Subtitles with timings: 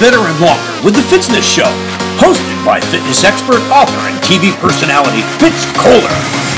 [0.00, 1.68] better, and longer with The Fitzness Show,
[2.16, 6.10] hosted by fitness expert, author, and TV personality Fitz Koehler.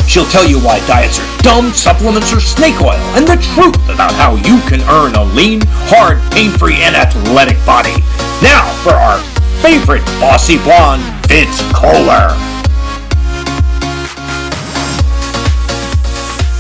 [0.09, 4.15] She'll tell you why diets are dumb, supplements are snake oil, and the truth about
[4.15, 7.99] how you can earn a lean, hard, pain-free, and athletic body.
[8.43, 9.19] Now for our
[9.61, 12.31] favorite bossy blonde, Fitz Koehler.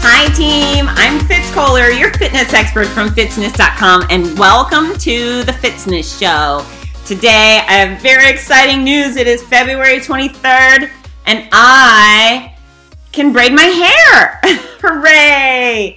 [0.04, 0.86] Hi, team.
[0.88, 6.64] I'm Fitz Koehler, your fitness expert from Fitzness.com, and welcome to the Fitzness Show.
[7.06, 9.16] Today, I have very exciting news.
[9.16, 10.90] It is February 23rd,
[11.26, 12.56] and I
[13.10, 14.40] can braid my hair.
[14.80, 15.96] Hooray!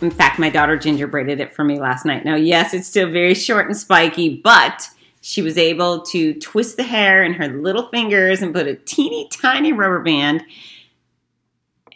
[0.00, 2.24] In fact, my daughter Ginger braided it for me last night.
[2.24, 4.88] Now, yes, it's still very short and spiky, but
[5.20, 9.28] she was able to twist the hair in her little fingers and put a teeny
[9.32, 10.44] tiny rubber band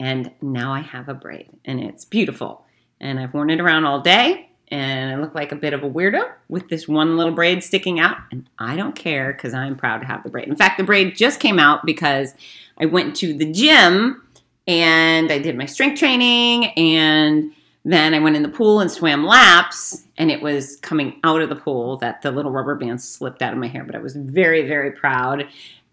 [0.00, 2.64] and now I have a braid and it's beautiful.
[3.00, 5.90] And I've worn it around all day and I look like a bit of a
[5.90, 8.18] weirdo with this one little braid sticking out.
[8.30, 10.48] And I don't care because I'm proud to have the braid.
[10.48, 12.34] In fact, the braid just came out because
[12.78, 14.22] I went to the gym
[14.66, 17.52] and I did my strength training and
[17.84, 21.48] then I went in the pool and swam laps and it was coming out of
[21.48, 23.84] the pool that the little rubber band slipped out of my hair.
[23.84, 25.48] But I was very, very proud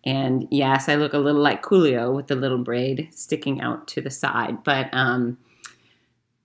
[0.08, 4.02] and yes, I look a little like Coolio with the little braid sticking out to
[4.02, 4.64] the side.
[4.64, 5.38] But um,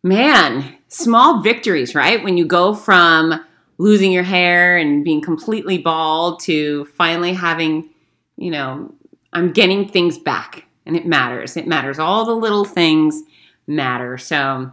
[0.02, 2.22] man, small victories, right?
[2.22, 3.44] When you go from
[3.78, 7.90] losing your hair and being completely bald to finally having,
[8.36, 8.94] you know,
[9.32, 11.56] I'm getting things back and it matters.
[11.56, 11.98] It matters.
[11.98, 13.22] All the little things
[13.66, 14.18] matter.
[14.18, 14.72] So,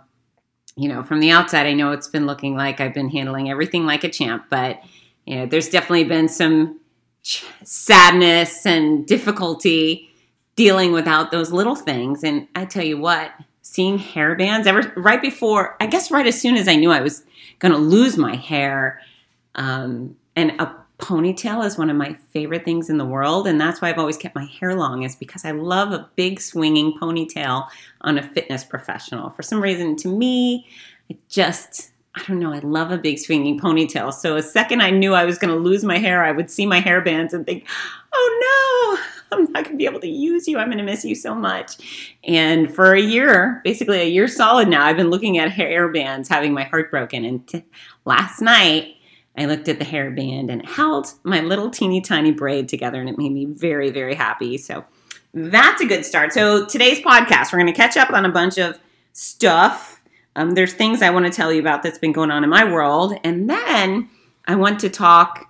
[0.75, 3.85] you know, from the outside, I know it's been looking like I've been handling everything
[3.85, 4.81] like a champ, but,
[5.25, 6.79] you know, there's definitely been some
[7.63, 10.09] sadness and difficulty
[10.55, 12.23] dealing without those little things.
[12.23, 13.31] And I tell you what,
[13.71, 17.01] seeing hair bands ever right before, I guess right as soon as I knew I
[17.01, 17.23] was
[17.59, 18.99] going to lose my hair,
[19.53, 23.79] um, and a ponytail is one of my favorite things in the world, and that's
[23.79, 25.03] why I've always kept my hair long.
[25.03, 27.67] Is because I love a big swinging ponytail
[28.01, 29.29] on a fitness professional.
[29.29, 30.65] For some reason, to me,
[31.07, 34.11] it just I don't know, I love a big swinging ponytail.
[34.11, 36.65] So a second I knew I was going to lose my hair, I would see
[36.65, 37.67] my hair bands and think,
[38.11, 40.57] oh no, I'm not going to be able to use you.
[40.57, 42.17] I'm going to miss you so much.
[42.23, 46.29] And for a year, basically a year solid now, I've been looking at hair bands,
[46.29, 47.25] having my heart broken.
[47.25, 47.65] And t-
[48.05, 48.95] last night,
[49.37, 52.99] I looked at the hair band and it held my little teeny tiny braid together,
[52.99, 54.57] and it made me very, very happy.
[54.57, 54.83] So
[55.33, 56.33] that's a good start.
[56.33, 58.79] So today's podcast, we're going to catch up on a bunch of
[59.13, 59.99] stuff
[60.39, 62.63] um, there's things I want to tell you about that's been going on in my
[62.63, 63.13] world.
[63.25, 64.09] And then
[64.45, 65.48] I want to talk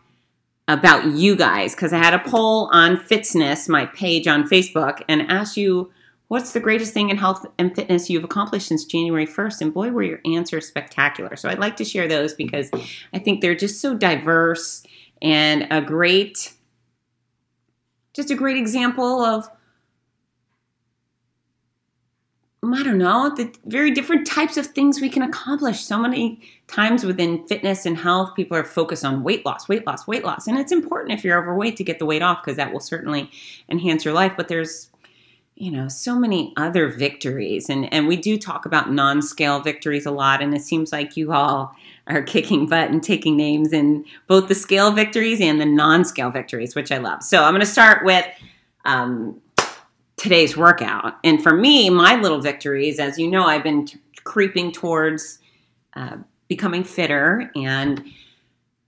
[0.70, 5.24] about you guys because I had a poll on Fitzness, my page on Facebook, and
[5.24, 5.92] asked you
[6.28, 9.62] what's the greatest thing in health and fitness you've accomplished since January 1st?
[9.62, 11.36] And boy, were your answers spectacular.
[11.36, 12.70] So I'd like to share those because
[13.12, 14.84] I think they're just so diverse
[15.24, 16.54] and a great,
[18.14, 19.50] just a great example of
[22.62, 25.80] I don't know, the very different types of things we can accomplish.
[25.80, 30.06] So many times within fitness and health, people are focused on weight loss, weight loss,
[30.06, 30.46] weight loss.
[30.46, 33.32] And it's important if you're overweight to get the weight off because that will certainly
[33.70, 34.34] enhance your life.
[34.36, 34.90] But there's,
[35.56, 37.70] you know, so many other victories.
[37.70, 40.42] And, and we do talk about non scale victories a lot.
[40.42, 41.74] And it seems like you all
[42.08, 46.30] are kicking butt and taking names in both the scale victories and the non scale
[46.30, 47.24] victories, which I love.
[47.24, 48.26] So I'm going to start with.
[48.86, 49.42] Um,
[50.20, 51.16] today's workout.
[51.24, 55.40] And for me, my little victories, as you know, I've been t- creeping towards
[55.96, 56.18] uh,
[56.50, 58.04] becoming fitter and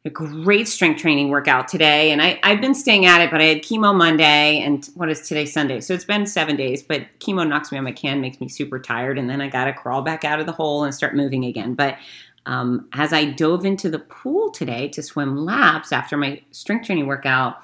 [0.03, 2.12] a great strength training workout today.
[2.12, 5.28] And I, I've been staying at it, but I had chemo Monday and what is
[5.28, 5.80] today, Sunday?
[5.80, 8.80] So it's been seven days, but chemo knocks me on my can, makes me super
[8.80, 9.18] tired.
[9.18, 11.75] And then I got to crawl back out of the hole and start moving again.
[11.75, 11.98] But
[12.46, 17.08] um, as I dove into the pool today to swim laps after my strength training
[17.08, 17.58] workout,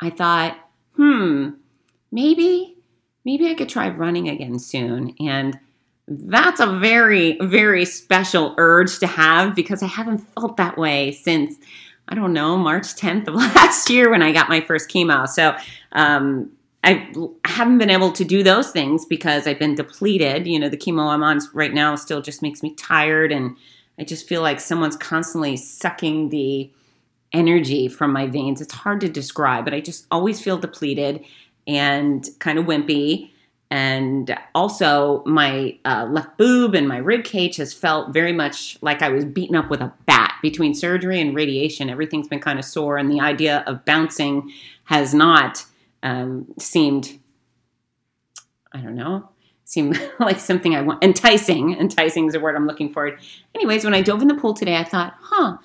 [0.00, 0.58] I thought,
[0.96, 1.50] hmm,
[2.10, 2.73] maybe
[3.24, 5.14] maybe I could try running again soon.
[5.20, 5.58] And
[6.06, 11.56] that's a very, very special urge to have because I haven't felt that way since,
[12.08, 15.26] I don't know, March 10th of last year when I got my first chemo.
[15.28, 15.56] So,
[15.92, 16.50] um,
[16.84, 17.10] I
[17.46, 20.46] haven't been able to do those things because I've been depleted.
[20.46, 23.56] You know, the chemo I'm on right now still just makes me tired, and
[23.98, 26.70] I just feel like someone's constantly sucking the
[27.32, 28.60] energy from my veins.
[28.60, 31.24] It's hard to describe, but I just always feel depleted
[31.66, 33.30] and kind of wimpy.
[33.70, 39.02] And also, my uh, left boob and my rib cage has felt very much like
[39.02, 41.90] I was beaten up with a bat between surgery and radiation.
[41.90, 44.52] Everything's been kind of sore, and the idea of bouncing
[44.84, 45.64] has not
[46.04, 47.18] um, seemed,
[48.72, 49.28] I don't know,
[49.64, 51.02] seemed like something I want.
[51.02, 51.74] Enticing.
[51.76, 53.18] Enticing is a word I'm looking for.
[53.54, 55.56] Anyways, when I dove in the pool today, I thought, huh,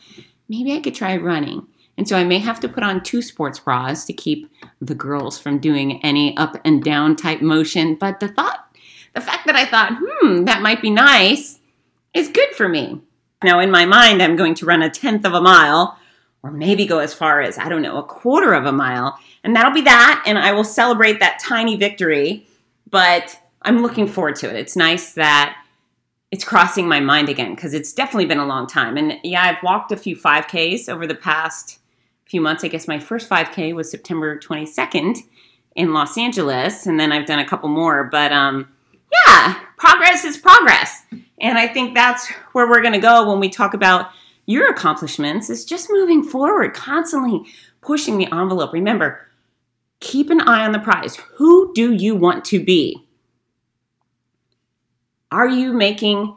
[0.47, 1.67] maybe I could try running.
[1.97, 4.49] And so I may have to put on two sports bras to keep
[4.81, 7.95] the girls from doing any up and down type motion.
[7.95, 8.75] But the thought,
[9.13, 11.59] the fact that I thought, hmm, that might be nice
[12.13, 13.01] is good for me.
[13.43, 15.97] Now, in my mind, I'm going to run a tenth of a mile
[16.43, 19.17] or maybe go as far as, I don't know, a quarter of a mile.
[19.43, 20.23] And that'll be that.
[20.25, 22.47] And I will celebrate that tiny victory.
[22.89, 24.55] But I'm looking forward to it.
[24.55, 25.57] It's nice that
[26.31, 28.97] it's crossing my mind again because it's definitely been a long time.
[28.97, 31.78] And yeah, I've walked a few 5Ks over the past
[32.29, 32.63] few months.
[32.63, 35.17] I guess my first 5K was September 22nd
[35.75, 38.05] in Los Angeles, and then I've done a couple more.
[38.05, 38.67] But um,
[39.11, 41.03] yeah, progress is progress.
[41.41, 44.11] And I think that's where we're going to go when we talk about
[44.45, 47.45] your accomplishments is just moving forward, constantly
[47.81, 48.73] pushing the envelope.
[48.73, 49.27] Remember,
[49.99, 51.17] keep an eye on the prize.
[51.35, 53.05] Who do you want to be?
[55.31, 56.35] Are you making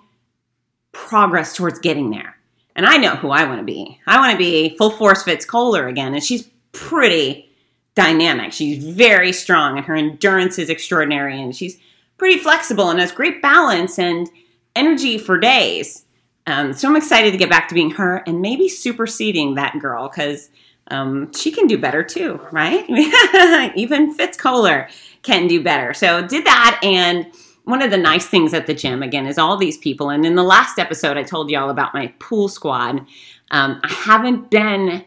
[0.92, 2.36] progress towards getting there?
[2.74, 4.00] And I know who I want to be.
[4.06, 6.14] I want to be full force Fitz Koehler again.
[6.14, 7.50] And she's pretty
[7.94, 8.52] dynamic.
[8.52, 11.40] She's very strong and her endurance is extraordinary.
[11.40, 11.78] And she's
[12.16, 14.28] pretty flexible and has great balance and
[14.74, 16.04] energy for days.
[16.46, 20.08] Um, so I'm excited to get back to being her and maybe superseding that girl
[20.08, 20.48] because
[20.88, 22.84] um, she can do better too, right?
[23.76, 24.90] Even Fitz Koehler
[25.22, 25.94] can do better.
[25.94, 27.26] So did that and
[27.64, 30.10] one of the nice things at the gym again is all these people.
[30.10, 33.06] And in the last episode i told you all about my pool squad.
[33.50, 35.04] Um, i haven't been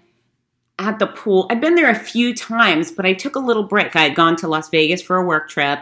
[0.78, 1.48] at the pool.
[1.50, 3.96] I've been there a few times but i took a little break.
[3.96, 5.80] I had gone to las vegas for a work trip.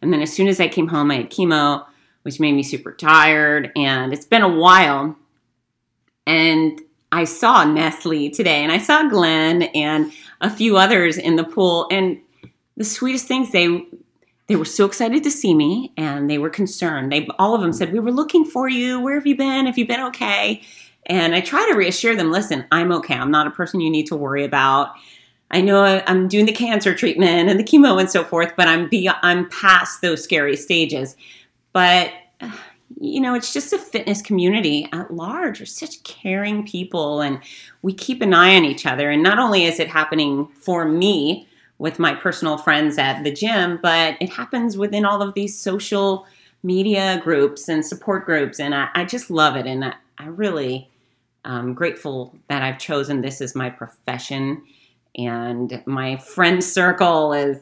[0.00, 1.84] And then as soon as i came home i had chemo
[2.22, 3.70] which made me super tired.
[3.76, 5.16] And it's been a while.
[6.26, 6.80] And
[7.12, 10.10] i saw nestle today and i saw glenn and
[10.40, 11.86] a few others in the pool.
[11.90, 12.20] And
[12.76, 13.86] the sweetest things they
[14.46, 17.10] they were so excited to see me and they were concerned.
[17.10, 19.00] They all of them said, "We were looking for you.
[19.00, 19.66] Where have you been?
[19.66, 20.62] Have you been okay?"
[21.06, 23.14] And I try to reassure them, "Listen, I'm okay.
[23.14, 24.92] I'm not a person you need to worry about.
[25.50, 28.88] I know I'm doing the cancer treatment and the chemo and so forth, but I'm
[29.22, 31.16] I'm past those scary stages."
[31.72, 32.12] But
[33.00, 35.58] you know, it's just a fitness community at large.
[35.60, 37.40] We're such caring people and
[37.82, 39.10] we keep an eye on each other.
[39.10, 41.48] And not only is it happening for me,
[41.84, 46.26] with my personal friends at the gym, but it happens within all of these social
[46.62, 48.58] media groups and support groups.
[48.58, 49.66] And I, I just love it.
[49.66, 50.88] And I, I really
[51.44, 54.64] am um, grateful that I've chosen this as my profession.
[55.18, 57.58] And my friend circle is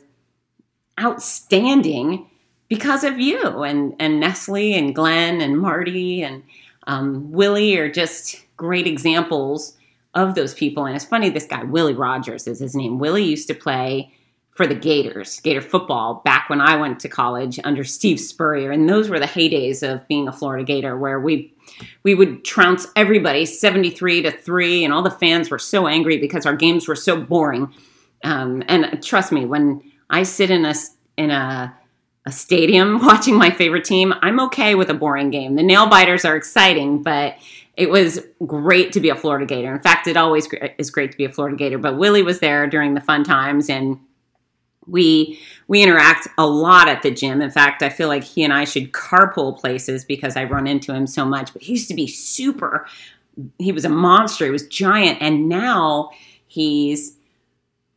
[1.01, 2.31] outstanding
[2.69, 6.45] because of you and, and Nestle and Glenn and Marty and
[6.87, 9.77] um, Willie are just great examples
[10.15, 10.87] of those people.
[10.87, 12.99] And it's funny, this guy, Willie Rogers is his name.
[12.99, 14.13] Willie used to play
[14.51, 18.71] for the Gators, Gator football, back when I went to college under Steve Spurrier.
[18.71, 21.55] And those were the heydays of being a Florida Gator where we
[22.03, 26.45] we would trounce everybody 73 to 3 and all the fans were so angry because
[26.45, 27.73] our games were so boring.
[28.23, 30.75] Um, and trust me, when I sit in a
[31.17, 31.75] in a
[32.27, 35.57] a stadium watching my favorite team, I'm okay with a boring game.
[35.57, 37.37] The nail biters are exciting, but
[37.77, 39.73] it was great to be a Florida Gator.
[39.73, 40.47] In fact, it always
[40.79, 41.79] is great to be a Florida Gator.
[41.79, 43.99] But Willie was there during the fun times, and
[44.87, 45.39] we
[45.69, 47.41] we interact a lot at the gym.
[47.41, 50.93] In fact, I feel like he and I should carpool places because I run into
[50.93, 51.53] him so much.
[51.53, 52.87] But he used to be super.
[53.59, 54.45] He was a monster.
[54.45, 56.11] He was giant, and now
[56.47, 57.17] he's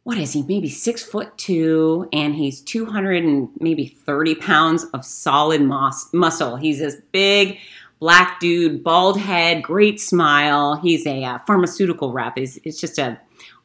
[0.04, 0.44] what is he?
[0.44, 6.14] Maybe six foot two, and he's two hundred and maybe thirty pounds of solid mus-
[6.14, 6.56] muscle.
[6.56, 7.58] He's this big
[8.00, 10.75] black dude, bald head, great smile.
[10.75, 12.38] He's a uh, pharmaceutical rep.
[12.38, 13.20] He's, it's just a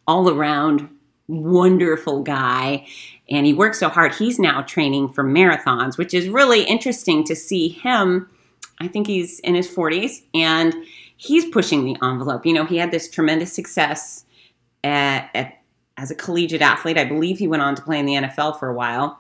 [0.07, 0.89] all around
[1.29, 2.87] wonderful guy.
[3.29, 4.15] And he works so hard.
[4.15, 8.29] He's now training for marathons, which is really interesting to see him.
[8.81, 10.75] I think he's in his 40s and
[11.17, 12.45] he's pushing the envelope.
[12.45, 14.25] You know, he had this tremendous success
[14.83, 15.59] at, at,
[15.97, 16.99] as a collegiate athlete.
[16.99, 19.20] I believe he went on to play in the NFL for a while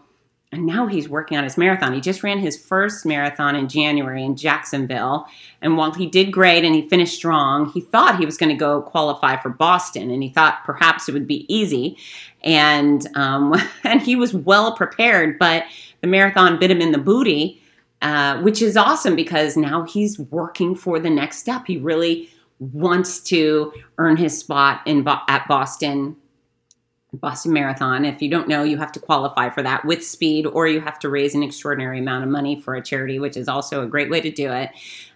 [0.52, 1.92] and now he's working on his marathon.
[1.94, 5.26] He just ran his first marathon in January in Jacksonville.
[5.62, 8.56] And while he did great and he finished strong, he thought he was going to
[8.56, 11.96] go qualify for Boston, and he thought perhaps it would be easy.
[12.42, 13.54] And um,
[13.84, 15.64] and he was well prepared, but
[16.00, 17.62] the marathon bit him in the booty,
[18.02, 21.66] uh, which is awesome because now he's working for the next step.
[21.66, 22.28] He really
[22.58, 26.16] wants to earn his spot in at Boston
[27.12, 28.04] Boston Marathon.
[28.04, 30.98] If you don't know, you have to qualify for that with speed, or you have
[31.00, 34.10] to raise an extraordinary amount of money for a charity, which is also a great
[34.10, 34.70] way to do it.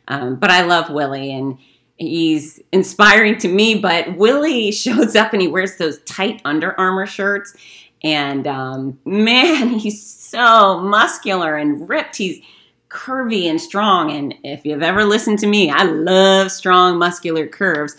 [0.08, 1.58] Um, but I love Willie, and
[1.96, 3.78] he's inspiring to me.
[3.78, 7.54] But Willie shows up and he wears those tight Under Armour shirts,
[8.02, 12.16] and um, man, he's so muscular and ripped.
[12.16, 12.40] He's
[12.88, 14.12] curvy and strong.
[14.12, 17.96] And if you've ever listened to me, I love strong, muscular curves.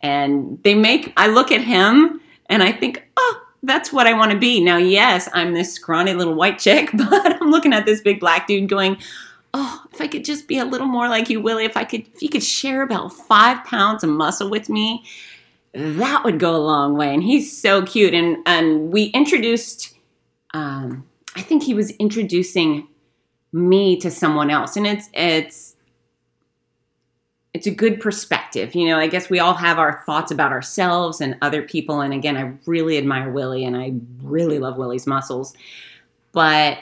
[0.00, 4.32] And they make, I look at him and I think, oh, that's what I want
[4.32, 4.62] to be.
[4.62, 8.46] Now, yes, I'm this scrawny little white chick, but I'm looking at this big black
[8.46, 8.98] dude going,
[9.54, 12.06] oh, if I could just be a little more like you, Willie, if I could,
[12.14, 15.04] if you could share about five pounds of muscle with me,
[15.72, 17.12] that would go a long way.
[17.12, 18.14] And he's so cute.
[18.14, 19.94] And and we introduced,
[20.54, 22.88] um, I think he was introducing
[23.52, 25.76] me to someone else, and it's it's
[27.58, 28.74] it's a good perspective.
[28.76, 32.00] You know, I guess we all have our thoughts about ourselves and other people.
[32.00, 35.54] And again, I really admire Willie, and I really love Willie's muscles,
[36.32, 36.78] but.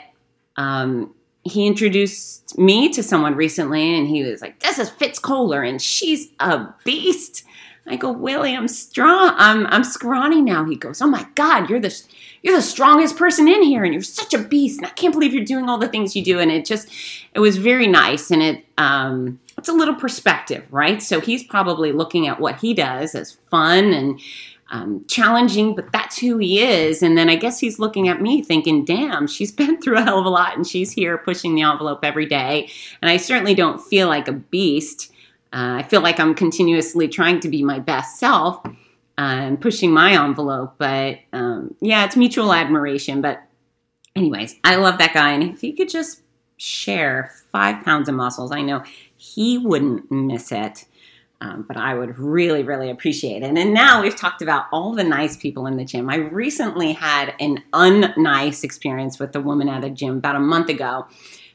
[0.55, 5.65] Um, he introduced me to someone recently and he was like, This is Fitz Koehler
[5.65, 7.45] and she's a beast.
[7.89, 9.33] I go, Willie, I'm strong.
[9.37, 10.65] I'm I'm scrawny now.
[10.65, 11.95] He goes, Oh my God, you're the
[12.43, 14.79] you're the strongest person in here, and you're such a beast.
[14.79, 16.39] And I can't believe you're doing all the things you do.
[16.39, 16.89] And it just
[17.33, 21.01] it was very nice, and it um it's a little perspective, right?
[21.01, 24.19] So he's probably looking at what he does as fun and
[24.69, 27.01] um, challenging, but that's who he is.
[27.01, 30.19] And then I guess he's looking at me thinking, damn, she's been through a hell
[30.19, 32.69] of a lot and she's here pushing the envelope every day.
[33.01, 35.11] And I certainly don't feel like a beast.
[35.53, 38.71] Uh, I feel like I'm continuously trying to be my best self uh,
[39.17, 40.75] and pushing my envelope.
[40.77, 43.21] But um, yeah, it's mutual admiration.
[43.21, 43.41] But,
[44.15, 45.31] anyways, I love that guy.
[45.31, 46.21] And if he could just
[46.57, 48.83] share five pounds of muscles, I know
[49.35, 50.85] he wouldn't miss it.
[51.39, 53.55] Um, but I would really, really appreciate it.
[53.55, 56.09] And now we've talked about all the nice people in the gym.
[56.09, 60.69] I recently had an unnice experience with a woman at a gym about a month
[60.69, 61.05] ago.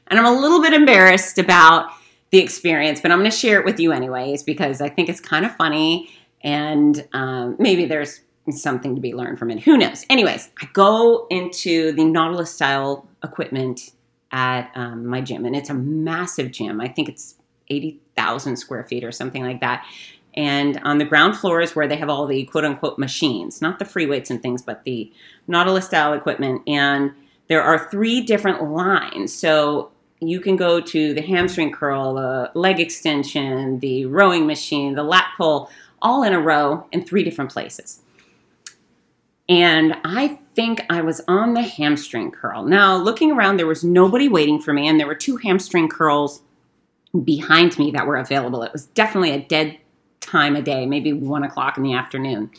[0.07, 1.91] And I'm a little bit embarrassed about
[2.31, 5.21] the experience, but I'm going to share it with you anyways because I think it's
[5.21, 6.11] kind of funny
[6.45, 9.61] and um, maybe there's something to be learned from it.
[9.61, 10.05] Who knows?
[10.11, 13.93] Anyways, I go into the Nautilus style equipment
[14.33, 16.81] at um, my gym, and it's a massive gym.
[16.81, 17.37] I think it's
[17.69, 19.85] 80,000 square feet or something like that.
[20.35, 23.79] And on the ground floor is where they have all the quote unquote machines, not
[23.79, 25.13] the free weights and things, but the
[25.47, 26.63] Nautilus style equipment.
[26.67, 27.13] And
[27.49, 29.33] there are three different lines.
[29.33, 29.91] So
[30.21, 35.27] you can go to the hamstring curl, the leg extension, the rowing machine, the lat
[35.37, 38.01] pull, all in a row in three different places.
[39.49, 42.65] And I think I was on the hamstring curl.
[42.65, 46.43] Now, looking around, there was nobody waiting for me, and there were two hamstring curls
[47.25, 48.63] behind me that were available.
[48.63, 49.79] It was definitely a dead
[50.21, 52.51] time of day, maybe one o'clock in the afternoon.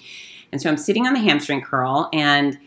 [0.51, 2.10] And so I'm sitting on the hamstring curl.
[2.13, 2.57] And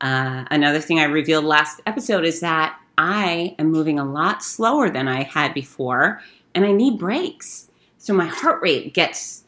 [0.00, 4.90] uh, another thing I revealed last episode is that I am moving a lot slower
[4.90, 6.22] than I had before,
[6.54, 7.68] and I need breaks.
[7.98, 9.44] So my heart rate gets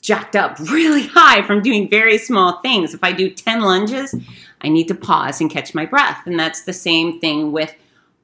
[0.00, 2.94] jacked up really high from doing very small things.
[2.94, 4.14] If I do 10 lunges,
[4.60, 6.26] I need to pause and catch my breath.
[6.26, 7.74] And that's the same thing with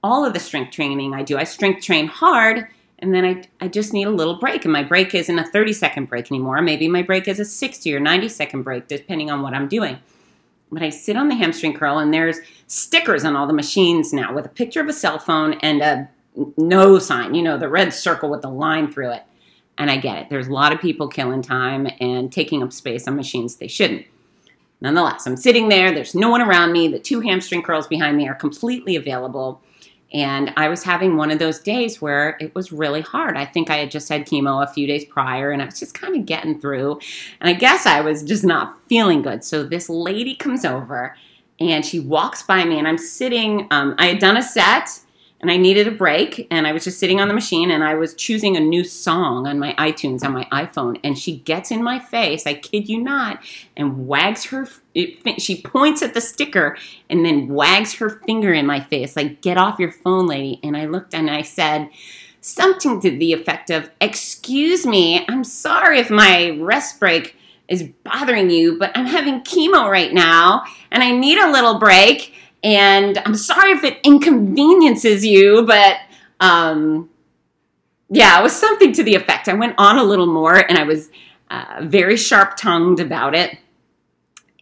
[0.05, 1.39] all of the strength training I do.
[1.39, 2.69] I strength train hard
[2.99, 4.67] and then I, I just need a little break.
[4.67, 6.61] And my break isn't a 30 second break anymore.
[6.61, 9.99] Maybe my break is a 60 or 90 second break, depending on what I'm doing.
[10.71, 14.35] But I sit on the hamstring curl and there's stickers on all the machines now
[14.35, 16.11] with a picture of a cell phone and a
[16.59, 19.23] no sign, you know, the red circle with the line through it.
[19.79, 20.29] And I get it.
[20.29, 24.07] There's a lot of people killing time and taking up space on machines they shouldn't.
[24.83, 28.29] Nonetheless, I'm sitting there, there's no one around me, the two hamstring curls behind me
[28.29, 29.63] are completely available.
[30.15, 33.37] And I was having one of those days where it was really hard.
[33.37, 35.93] I think I had just had chemo a few days prior and I was just
[35.93, 37.01] kind of getting through.
[37.41, 39.43] And I guess I was just not feeling good.
[39.43, 41.17] So this lady comes over
[41.59, 45.01] and she walks by me and I'm sitting, um, I had done a set
[45.45, 47.97] and I needed a break and I was just sitting on the machine and I
[47.97, 51.85] was choosing a new song on my iTunes on my iPhone and she gets in
[51.85, 53.45] my face, I kid you not,
[53.77, 56.79] and wags her it, she points at the sticker
[57.11, 60.79] and then wags her finger in my face like get off your phone lady and
[60.79, 61.91] I looked and I said
[62.41, 67.37] something to the effect of excuse me, I'm sorry if my rest break
[67.69, 72.33] is bothering you, but I'm having chemo right now and I need a little break
[72.65, 75.99] and I'm sorry if it inconveniences you, but
[76.41, 77.11] um,
[78.09, 79.49] yeah, it was something to the effect.
[79.49, 81.11] I went on a little more and I was
[81.51, 83.59] uh, very sharp tongued about it.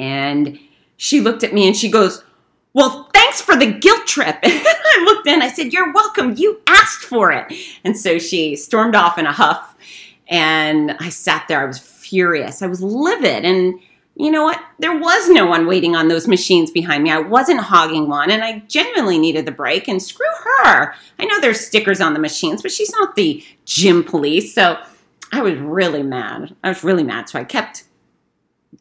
[0.01, 0.59] And
[0.97, 2.25] she looked at me and she goes,
[2.75, 4.37] Well, thanks for the guilt trip.
[4.43, 6.35] And I looked in, I said, You're welcome.
[6.37, 7.53] You asked for it.
[7.85, 9.77] And so she stormed off in a huff.
[10.27, 12.63] And I sat there, I was furious.
[12.63, 13.45] I was livid.
[13.45, 13.79] And
[14.23, 14.63] you know what?
[14.79, 17.11] There was no one waiting on those machines behind me.
[17.11, 19.89] I wasn't hogging one, and I genuinely needed the break.
[19.89, 20.95] And screw her.
[21.19, 24.55] I know there's stickers on the machines, but she's not the gym police.
[24.55, 24.79] So
[25.33, 26.55] I was really mad.
[26.63, 27.29] I was really mad.
[27.29, 27.83] So I kept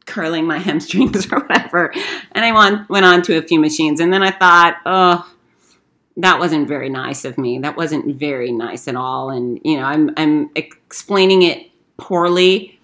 [0.06, 1.92] curling my hamstrings or whatever.
[2.34, 2.52] And I
[2.88, 4.00] went on to a few machines.
[4.00, 5.28] And then I thought, oh,
[6.18, 7.58] that wasn't very nice of me.
[7.58, 9.32] That wasn't very nice at all.
[9.32, 12.80] And you know, I'm I'm explaining it poorly,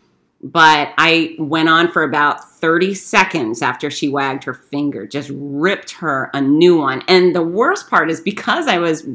[0.51, 5.91] but I went on for about 30 seconds after she wagged her finger, just ripped
[5.91, 7.03] her a new one.
[7.07, 9.07] And the worst part is because I was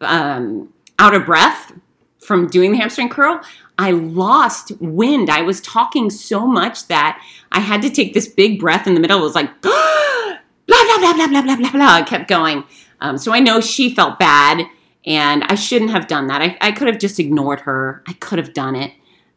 [0.00, 1.72] um, out of breath
[2.20, 3.42] from doing the hamstring curl,
[3.78, 5.28] I lost wind.
[5.28, 9.00] I was talking so much that I had to take this big breath in the
[9.00, 9.18] middle.
[9.18, 11.88] It was like blah blah blah blah blah blah blah blah.
[11.88, 12.64] I kept going.
[13.00, 14.64] Um, so I know she felt bad,
[15.04, 16.40] and I shouldn't have done that.
[16.40, 18.02] I, I could have just ignored her.
[18.06, 18.92] I could have done it,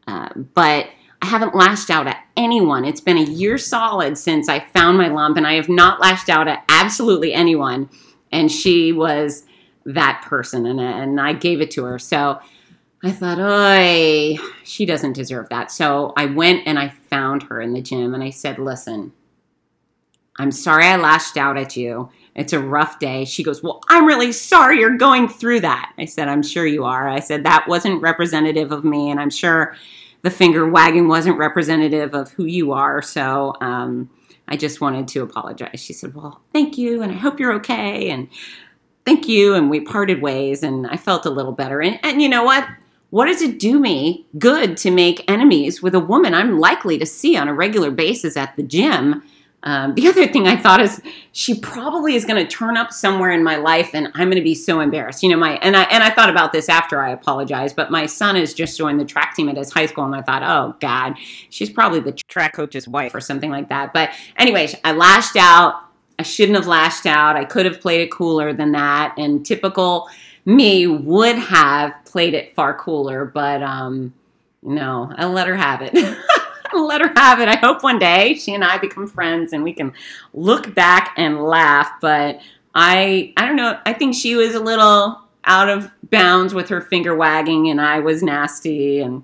[0.05, 0.87] uh, but
[1.21, 2.85] I haven't lashed out at anyone.
[2.85, 6.29] It's been a year solid since I found my lump, and I have not lashed
[6.29, 7.89] out at absolutely anyone.
[8.31, 9.43] And she was
[9.85, 11.99] that person, and, and I gave it to her.
[11.99, 12.39] So
[13.03, 15.71] I thought, oh, she doesn't deserve that.
[15.71, 19.13] So I went and I found her in the gym, and I said, listen,
[20.37, 22.09] I'm sorry I lashed out at you.
[22.35, 23.23] It's a rough day.
[23.23, 25.93] She goes, Well, I'm really sorry you're going through that.
[25.97, 27.07] I said, I'm sure you are.
[27.07, 29.75] I said, That wasn't representative of me, and I'm sure
[30.25, 32.99] the finger wagging wasn't representative of who you are.
[32.99, 34.09] So um,
[34.47, 35.79] I just wanted to apologize.
[35.79, 38.27] She said, Well, thank you, and I hope you're okay, and
[39.05, 39.53] thank you.
[39.53, 41.79] And we parted ways, and I felt a little better.
[41.79, 42.67] And, and you know what?
[43.11, 47.05] What does it do me good to make enemies with a woman I'm likely to
[47.05, 49.21] see on a regular basis at the gym?
[49.65, 53.31] Um, the other thing I thought is she probably is going to turn up somewhere
[53.31, 55.23] in my life, and I'm going to be so embarrassed.
[55.23, 58.05] You know, my and I and I thought about this after I apologized, but my
[58.05, 60.75] son has just joined the track team at his high school, and I thought, oh
[60.79, 61.15] God,
[61.49, 63.91] she's probably the track coach's wife or something like that.
[63.91, 65.81] But anyways, I lashed out.
[66.19, 67.35] I shouldn't have lashed out.
[67.35, 70.07] I could have played it cooler than that, and typical
[70.45, 74.13] me would have played it far cooler, but um,
[74.61, 75.93] no, I let her have it.
[76.83, 77.47] let her have it.
[77.47, 79.93] I hope one day she and I become friends and we can
[80.33, 81.91] look back and laugh.
[82.01, 82.39] But
[82.73, 83.79] I, I don't know.
[83.85, 87.99] I think she was a little out of bounds with her finger wagging, and I
[87.99, 88.99] was nasty.
[88.99, 89.23] And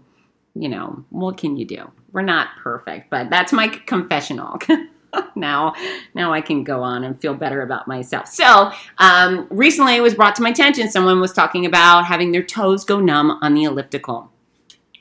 [0.56, 1.92] you know, what can you do?
[2.12, 4.60] We're not perfect, but that's my confessional.
[5.36, 5.74] now
[6.14, 10.16] now i can go on and feel better about myself so um, recently it was
[10.16, 13.64] brought to my attention someone was talking about having their toes go numb on the
[13.64, 14.32] elliptical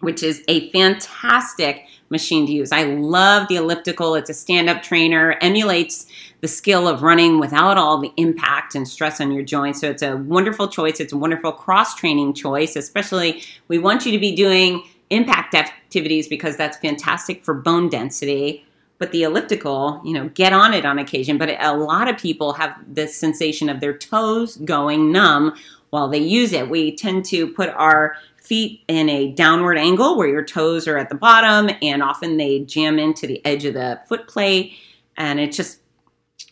[0.01, 2.73] which is a fantastic machine to use.
[2.73, 4.14] I love the elliptical.
[4.16, 6.07] It's a stand up trainer, emulates
[6.40, 9.81] the skill of running without all the impact and stress on your joints.
[9.81, 11.01] So it's a wonderful choice.
[11.01, 16.29] It's a wonderful cross training choice, especially we want you to be doing impact activities
[16.29, 18.64] because that's fantastic for bone density.
[18.99, 21.38] But the elliptical, you know, get on it on occasion.
[21.38, 25.55] But a lot of people have this sensation of their toes going numb
[25.88, 26.68] while they use it.
[26.68, 28.16] We tend to put our
[28.51, 32.59] feet in a downward angle where your toes are at the bottom and often they
[32.65, 34.73] jam into the edge of the foot plate.
[35.17, 35.79] And it's just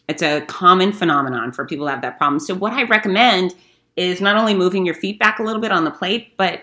[0.07, 2.39] it's a common phenomenon for people to have that problem.
[2.39, 3.57] So what i recommend
[3.97, 6.63] is not only moving your feet back a little bit on the plate but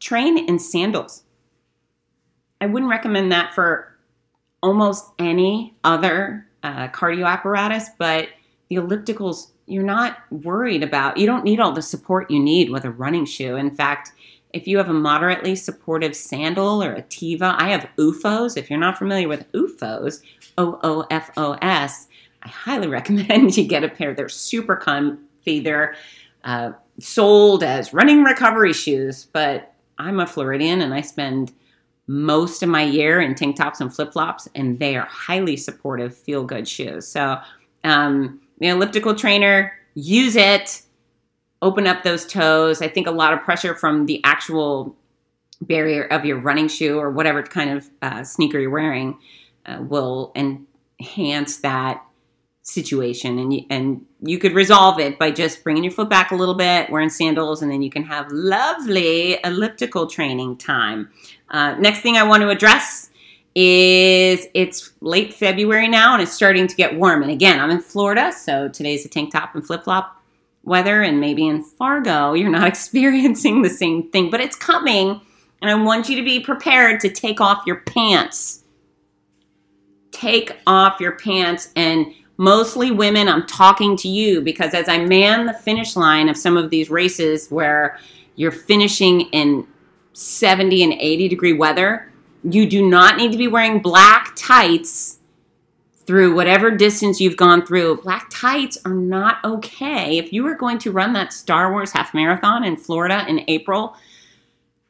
[0.00, 1.24] train in sandals.
[2.62, 3.98] I wouldn't recommend that for
[4.62, 8.28] almost any other uh, cardio apparatus but
[8.70, 12.86] the ellipticals you're not worried about you don't need all the support you need with
[12.86, 13.56] a running shoe.
[13.56, 14.12] In fact
[14.52, 18.56] if you have a moderately supportive sandal or a Teva, I have OOFOS.
[18.56, 20.22] If you're not familiar with OOFOS,
[20.58, 22.08] O O F O S,
[22.42, 24.14] I highly recommend you get a pair.
[24.14, 25.60] They're super comfy.
[25.60, 25.94] They're
[26.44, 31.52] uh, sold as running recovery shoes, but I'm a Floridian and I spend
[32.06, 36.16] most of my year in tank tops and flip flops, and they are highly supportive,
[36.16, 37.06] feel good shoes.
[37.06, 37.38] So,
[37.84, 40.82] um, the elliptical trainer, use it
[41.62, 42.80] open up those toes.
[42.82, 44.96] I think a lot of pressure from the actual
[45.60, 49.18] barrier of your running shoe or whatever kind of uh, sneaker you're wearing
[49.66, 52.02] uh, will enhance that
[52.62, 53.38] situation.
[53.38, 56.54] And you, and you could resolve it by just bringing your foot back a little
[56.54, 61.10] bit wearing sandals and then you can have lovely elliptical training time.
[61.50, 63.10] Uh, next thing i want to address
[63.54, 67.22] is it's late february now and it's starting to get warm.
[67.22, 70.19] And again i'm in florida so today's a tank top and flip-flop
[70.62, 75.20] weather and maybe in Fargo you're not experiencing the same thing, but it's coming.
[75.62, 78.64] And I want you to be prepared to take off your pants.
[80.10, 81.70] Take off your pants.
[81.76, 86.36] And mostly women, I'm talking to you because as I man the finish line of
[86.36, 87.98] some of these races where
[88.36, 89.66] you're finishing in
[90.14, 92.10] 70 and 80 degree weather,
[92.42, 95.19] you do not need to be wearing black tights
[96.10, 100.18] through whatever distance you've gone through, black tights are not okay.
[100.18, 103.94] If you are going to run that Star Wars half marathon in Florida in April,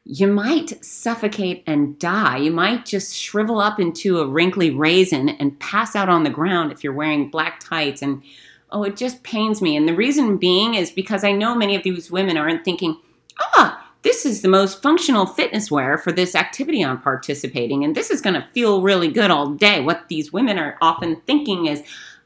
[0.03, 2.37] you might suffocate and die.
[2.37, 6.71] You might just shrivel up into a wrinkly raisin and pass out on the ground
[6.71, 8.01] if you're wearing black tights.
[8.01, 8.23] And
[8.71, 9.77] Oh, it just pains me.
[9.77, 12.97] And the reason being is because I know many of these women aren't thinking,
[13.39, 17.93] ah, this is the most functional fitness wear for this activity I'm participating in.
[17.93, 19.79] This is going to feel really good all day.
[19.79, 21.83] What these women are often thinking is,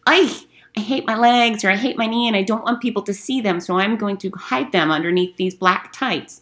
[0.07, 0.41] I,
[0.77, 3.13] I hate my legs or I hate my knee and I don't want people to
[3.13, 6.41] see them, so I'm going to hide them underneath these black tights.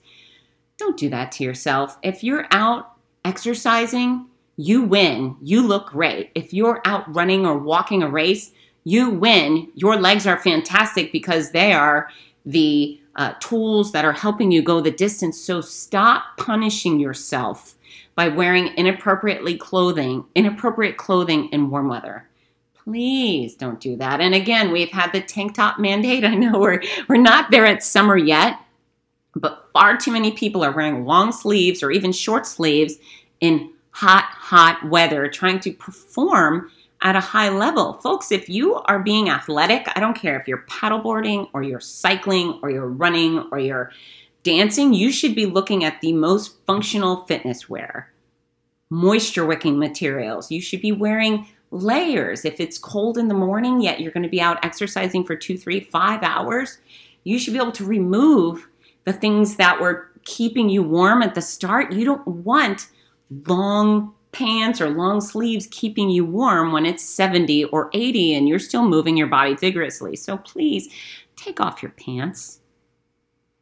[0.77, 1.97] Don't do that to yourself.
[2.03, 2.93] If you're out
[3.25, 5.35] exercising, you win.
[5.41, 6.31] You look great.
[6.35, 8.51] If you're out running or walking a race,
[8.83, 9.71] you win.
[9.75, 12.09] Your legs are fantastic because they are
[12.45, 15.39] the uh, tools that are helping you go the distance.
[15.39, 17.75] So stop punishing yourself
[18.15, 22.29] by wearing inappropriately clothing, inappropriate clothing in warm weather.
[22.83, 24.19] Please don't do that.
[24.19, 26.25] And again, we've had the tank top mandate.
[26.25, 28.59] I know we're we're not there at summer yet,
[29.35, 32.95] but far too many people are wearing long sleeves or even short sleeves
[33.39, 36.71] in hot, hot weather, trying to perform
[37.03, 37.93] at a high level.
[37.95, 42.59] Folks, if you are being athletic, I don't care if you're paddleboarding or you're cycling
[42.63, 43.91] or you're running or you're
[44.43, 48.11] dancing, you should be looking at the most functional fitness wear.
[48.89, 50.49] Moisture wicking materials.
[50.49, 52.45] You should be wearing layers.
[52.45, 55.57] If it's cold in the morning, yet you're going to be out exercising for two,
[55.57, 56.79] three, five hours,
[57.23, 58.69] you should be able to remove
[59.05, 61.91] the things that were keeping you warm at the start.
[61.91, 62.87] You don't want
[63.47, 68.59] long pants or long sleeves keeping you warm when it's 70 or 80 and you're
[68.59, 70.15] still moving your body vigorously.
[70.15, 70.89] So please
[71.35, 72.59] take off your pants.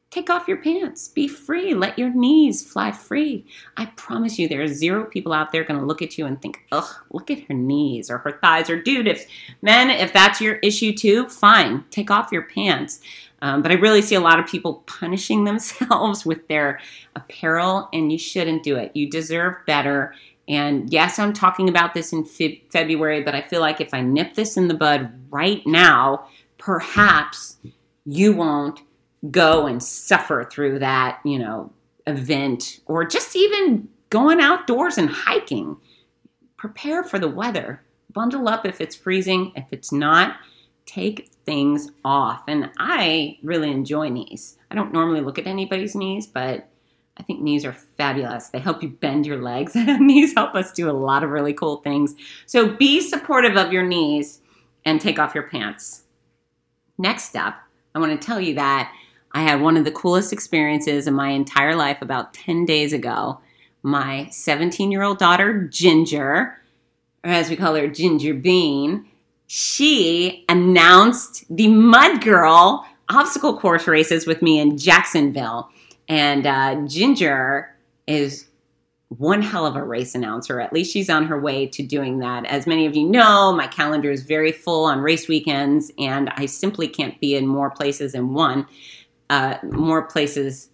[0.10, 1.07] Take off your pants.
[1.07, 1.73] Be free.
[1.73, 3.45] Let your knees fly free.
[3.77, 6.41] I promise you, there are zero people out there going to look at you and
[6.41, 8.69] think, ugh, look at her knees or her thighs.
[8.69, 9.25] Or, dude, if
[9.62, 11.86] men, if that's your issue too, fine.
[11.91, 12.99] Take off your pants.
[13.41, 16.81] Um, but I really see a lot of people punishing themselves with their
[17.15, 18.93] apparel, and you shouldn't do it.
[18.93, 20.13] You deserve better.
[20.47, 24.01] And yes, I'm talking about this in fe- February, but I feel like if I
[24.01, 26.27] nip this in the bud right now,
[26.58, 27.58] perhaps
[28.06, 28.82] you won't
[29.30, 31.71] go and suffer through that, you know,
[32.08, 35.77] event or just even going outdoors and hiking.
[36.58, 37.82] Prepare for the weather.
[38.12, 39.54] Bundle up if it's freezing.
[39.56, 40.38] If it's not,
[40.86, 42.43] take things off.
[42.47, 44.58] And I really enjoy knees.
[44.69, 46.67] I don't normally look at anybody's knees, but
[47.21, 48.49] I think knees are fabulous.
[48.49, 49.75] They help you bend your legs.
[49.75, 52.15] And knees help us do a lot of really cool things.
[52.47, 54.41] So be supportive of your knees
[54.86, 56.01] and take off your pants.
[56.97, 57.62] Next up,
[57.93, 58.91] I want to tell you that
[59.34, 63.39] I had one of the coolest experiences in my entire life about 10 days ago.
[63.84, 66.57] My 17 year old daughter, Ginger,
[67.23, 69.05] or as we call her, Ginger Bean,
[69.45, 75.69] she announced the Mud Girl obstacle course races with me in Jacksonville.
[76.12, 77.74] And uh, Ginger
[78.06, 78.50] is
[79.08, 80.60] one hell of a race announcer.
[80.60, 82.45] At least she's on her way to doing that.
[82.47, 86.47] As many of you know, my calendar is very full on race weekends, and I
[86.47, 88.67] simply can't be in more places than one,
[89.30, 90.67] uh, more places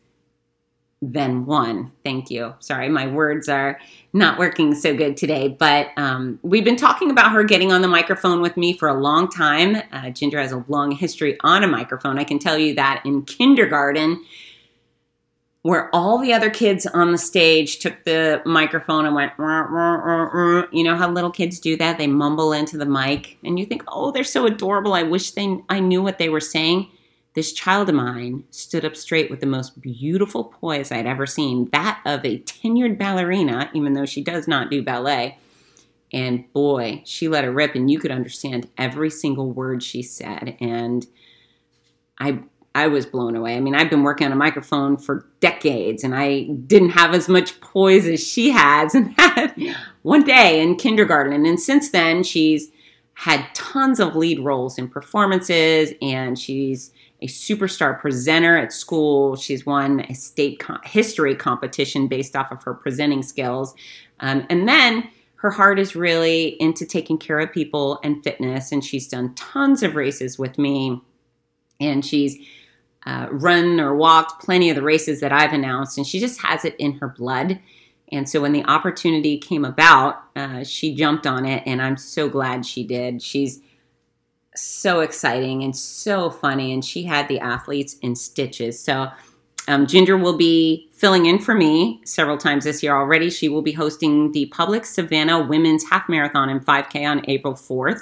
[1.03, 1.91] than one.
[2.03, 2.55] Thank you.
[2.57, 3.79] Sorry, my words are
[4.13, 7.87] not working so good today, but um, we've been talking about her getting on the
[7.87, 9.83] microphone with me for a long time.
[9.91, 12.17] Uh, Ginger has a long history on a microphone.
[12.17, 14.23] I can tell you that in kindergarten,
[15.67, 19.95] where all the other kids on the stage took the microphone and went, rah, rah,
[19.95, 21.97] rah, you know how little kids do that?
[21.97, 24.93] They mumble into the mic, and you think, oh, they're so adorable.
[24.93, 26.89] I wish they I knew what they were saying.
[27.33, 31.67] This child of mine stood up straight with the most beautiful poise I'd ever seen,
[31.73, 35.37] that of a tenured ballerina, even though she does not do ballet.
[36.13, 40.55] And boy, she let it rip, and you could understand every single word she said.
[40.61, 41.05] And
[42.19, 42.39] I
[42.77, 43.57] I was blown away.
[43.57, 47.27] I mean, I've been working on a microphone for decades and I didn't have as
[47.27, 49.55] much poise as she has and had
[50.03, 51.43] one day in kindergarten.
[51.47, 52.69] And since then, she's
[53.15, 59.35] had tons of lead roles in performances and she's a superstar presenter at school.
[59.35, 63.73] She's won a state history competition based off of her presenting skills.
[64.19, 68.71] Um, and then her heart is really into taking care of people and fitness.
[68.71, 71.01] And she's done tons of races with me.
[71.79, 72.37] And she's
[73.07, 75.97] uh, run or walked plenty of the races that I've announced.
[75.97, 77.57] And she just has it in her blood.
[78.11, 81.63] And so when the opportunity came about, uh, she jumped on it.
[81.65, 83.21] And I'm so glad she did.
[83.21, 83.61] She's
[84.57, 86.73] so exciting and so funny.
[86.73, 88.77] And she had the athletes in stitches.
[88.77, 89.09] So
[89.69, 93.29] um, Ginger will be filling in for me several times this year already.
[93.29, 98.01] She will be hosting the Publix Savannah Women's Half Marathon and 5K on April 4th.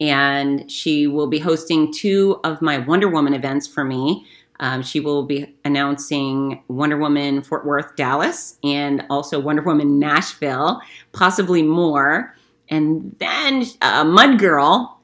[0.00, 4.26] And she will be hosting two of my Wonder Woman events for me.
[4.60, 10.80] Um, she will be announcing Wonder Woman Fort Worth, Dallas, and also Wonder Woman Nashville,
[11.12, 12.34] possibly more.
[12.68, 15.00] And then uh, Mud Girl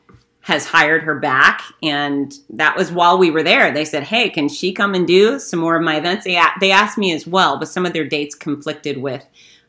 [0.46, 1.61] has hired her back.
[1.82, 3.72] And that was while we were there.
[3.72, 6.24] They said, Hey, can she come and do some more of my events?
[6.24, 9.26] They, they asked me as well, but some of their dates conflicted with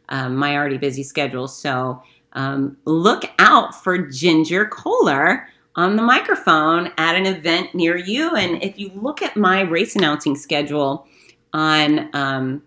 [0.09, 1.47] um, my already busy schedule.
[1.47, 2.03] So
[2.37, 8.35] um, look out for Ginger Koehler on the microphone at an event near you.
[8.35, 11.07] And if you look at my race announcing schedule
[11.51, 12.61] on um,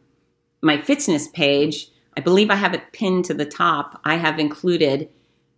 [0.60, 4.00] my fitness page, I believe I have it pinned to the top.
[4.04, 5.08] I have included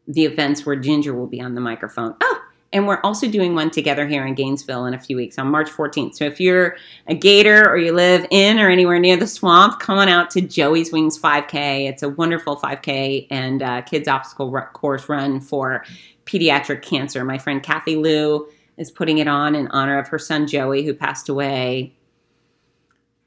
[0.07, 2.14] the events where Ginger will be on the microphone.
[2.20, 2.41] Oh,
[2.72, 5.68] and we're also doing one together here in Gainesville in a few weeks on March
[5.70, 6.14] 14th.
[6.14, 9.98] So if you're a Gator or you live in or anywhere near the swamp, come
[9.98, 11.88] on out to Joey's Wings 5K.
[11.88, 15.85] It's a wonderful 5K and uh, kids obstacle course run for
[16.24, 17.24] pediatric cancer.
[17.24, 20.94] My friend Kathy Lou is putting it on in honor of her son Joey, who
[20.94, 21.94] passed away.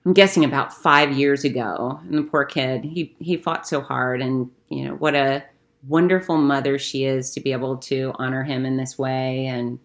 [0.06, 2.00] I'm guessing about five years ago.
[2.04, 5.44] And the poor kid, he he fought so hard, and you know what a
[5.88, 9.46] wonderful mother she is to be able to honor him in this way.
[9.46, 9.80] And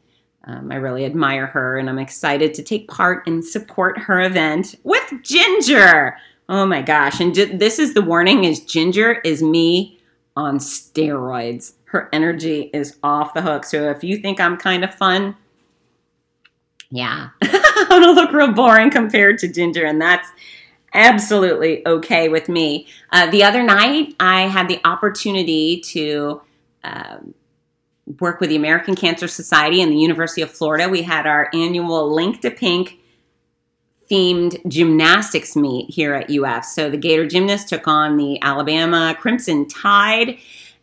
[0.45, 4.75] um, I really admire her, and I'm excited to take part and support her event
[4.85, 6.17] with Ginger.
[6.49, 7.21] Oh my gosh!
[7.21, 10.01] And this is the warning: is Ginger is me
[10.37, 11.75] on steroids.
[11.85, 13.65] Her energy is off the hook.
[13.65, 15.37] So if you think I'm kind of fun,
[16.91, 20.29] yeah, I'm gonna look real boring compared to Ginger, and that's
[20.95, 22.87] absolutely okay with me.
[23.13, 26.43] Uh, the other night, I had the opportunity to
[26.85, 27.35] um,
[28.19, 30.89] work with the American Cancer Society and the University of Florida.
[30.89, 32.99] We had our annual Link to Pink
[34.11, 36.65] themed gymnastics meet here at UF.
[36.65, 40.39] So the Gator gymnasts took on the Alabama Crimson Tide.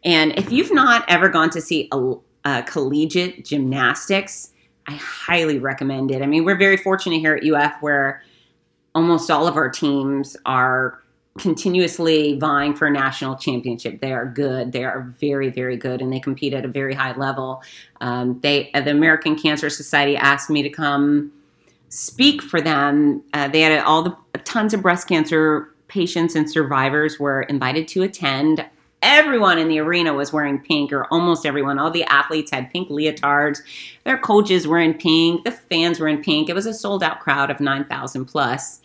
[0.06, 2.14] And if you've not ever gone to see a,
[2.46, 4.54] a collegiate gymnastics,
[4.88, 6.22] I highly recommend it.
[6.22, 8.24] I mean, we're very fortunate here at UF where
[8.98, 11.00] almost all of our teams are
[11.38, 14.02] continuously vying for a national championship.
[14.02, 14.72] They are good.
[14.72, 17.62] They are very, very good, and they compete at a very high level.
[18.02, 21.32] Um, they, uh, the American Cancer Society asked me to come
[21.90, 23.22] speak for them.
[23.34, 28.02] Uh, they had all the tons of breast cancer patients and survivors were invited to
[28.02, 28.66] attend
[29.02, 31.80] everyone in the arena was wearing pink, or almost everyone.
[31.80, 33.60] All the athletes had pink leotards.
[34.04, 35.44] Their coaches were in pink.
[35.44, 36.50] The fans were in pink.
[36.50, 38.82] It was a sold out crowd of 9,000 plus.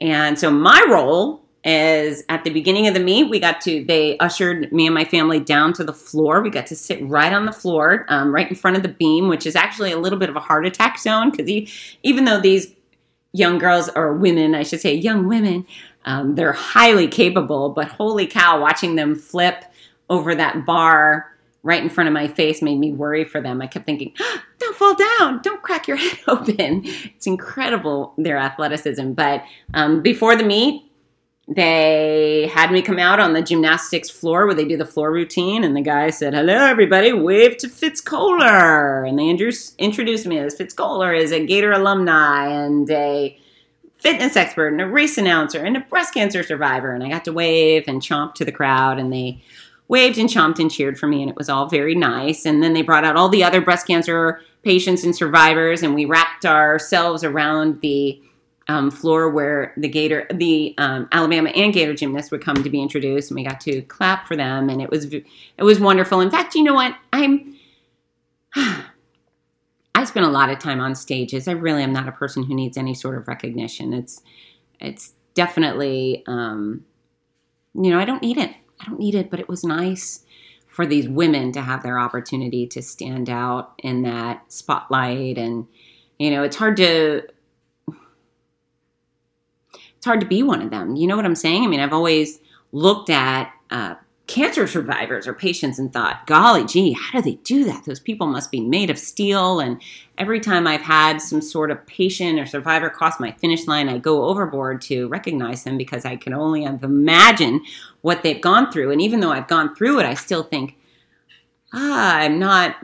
[0.00, 4.16] And so my role is at the beginning of the meet, we got to, they
[4.18, 6.40] ushered me and my family down to the floor.
[6.40, 9.26] We got to sit right on the floor, um, right in front of the beam,
[9.28, 11.50] which is actually a little bit of a heart attack zone because
[12.04, 12.72] even though these
[13.32, 15.66] young girls or women, I should say, young women,
[16.06, 19.64] um, they're highly capable, but holy cow, watching them flip
[20.08, 21.32] over that bar
[21.64, 23.60] right in front of my face made me worry for them.
[23.60, 26.82] I kept thinking, oh, don't fall down, don't crack your head open.
[26.84, 29.12] It's incredible, their athleticism.
[29.12, 29.42] But
[29.74, 30.84] um, before the meet,
[31.48, 35.62] they had me come out on the gymnastics floor where they do the floor routine,
[35.62, 39.08] and the guy said, Hello, everybody, wave to Fitz Koehler.
[39.08, 43.38] And they introduced me as Fitz Koehler is a Gator alumni and a
[44.06, 46.94] fitness expert and a race announcer and a breast cancer survivor.
[46.94, 49.42] And I got to wave and chomp to the crowd, and they
[49.88, 52.46] waved and chomped and cheered for me, and it was all very nice.
[52.46, 56.04] And then they brought out all the other breast cancer patients and survivors, and we
[56.04, 58.22] wrapped ourselves around the
[58.68, 62.80] um, floor where the Gator, the um, Alabama and Gator gymnasts would come to be
[62.80, 65.24] introduced, and we got to clap for them, and it was it
[65.58, 66.20] was wonderful.
[66.20, 66.94] In fact, you know what?
[67.12, 67.56] I'm
[69.96, 71.48] I spend a lot of time on stages.
[71.48, 73.94] I really am not a person who needs any sort of recognition.
[73.94, 74.20] It's
[74.78, 76.84] it's definitely um,
[77.74, 78.54] you know I don't need it.
[78.78, 80.26] I don't need it, but it was nice
[80.68, 85.66] for these women to have their opportunity to stand out in that spotlight and
[86.18, 87.22] you know it's hard to
[89.96, 91.94] it's hard to be one of them you know what i'm saying i mean i've
[91.94, 92.40] always
[92.72, 93.94] looked at uh,
[94.26, 97.84] cancer survivors or patients and thought, golly gee, how do they do that?
[97.84, 99.60] Those people must be made of steel.
[99.60, 99.80] And
[100.18, 103.98] every time I've had some sort of patient or survivor cross my finish line, I
[103.98, 107.62] go overboard to recognize them because I can only imagine
[108.00, 108.90] what they've gone through.
[108.90, 110.76] And even though I've gone through it, I still think,
[111.72, 112.76] ah, I'm not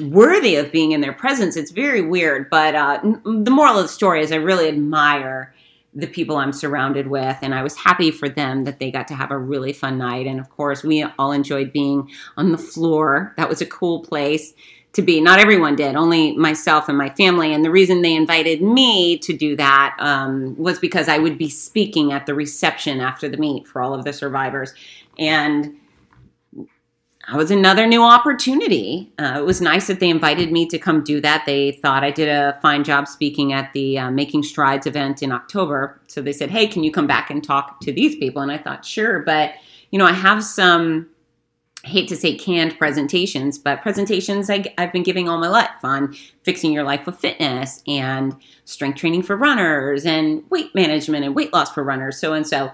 [0.00, 1.56] worthy of being in their presence.
[1.56, 2.50] It's very weird.
[2.50, 5.54] But uh, the moral of the story is I really admire
[5.94, 7.36] the people I'm surrounded with.
[7.42, 10.26] And I was happy for them that they got to have a really fun night.
[10.26, 13.34] And of course, we all enjoyed being on the floor.
[13.36, 14.54] That was a cool place
[14.94, 15.20] to be.
[15.20, 17.52] Not everyone did, only myself and my family.
[17.52, 21.48] And the reason they invited me to do that um, was because I would be
[21.48, 24.74] speaking at the reception after the meet for all of the survivors.
[25.18, 25.76] And
[27.32, 29.10] that was another new opportunity.
[29.18, 31.44] Uh, it was nice that they invited me to come do that.
[31.46, 35.32] They thought I did a fine job speaking at the uh, Making Strides event in
[35.32, 35.98] October.
[36.08, 38.42] So they said, hey, can you come back and talk to these people?
[38.42, 39.20] And I thought, sure.
[39.20, 39.54] But,
[39.90, 41.08] you know, I have some
[41.84, 45.82] I hate to say canned presentations, but presentations I, have been giving all my life
[45.82, 51.34] on fixing your life with fitness and strength training for runners and weight management and
[51.34, 52.70] weight loss for runners, so and so.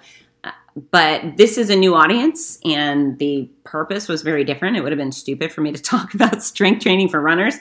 [0.90, 4.76] But this is a new audience, and the purpose was very different.
[4.76, 7.56] It would have been stupid for me to talk about strength training for runners.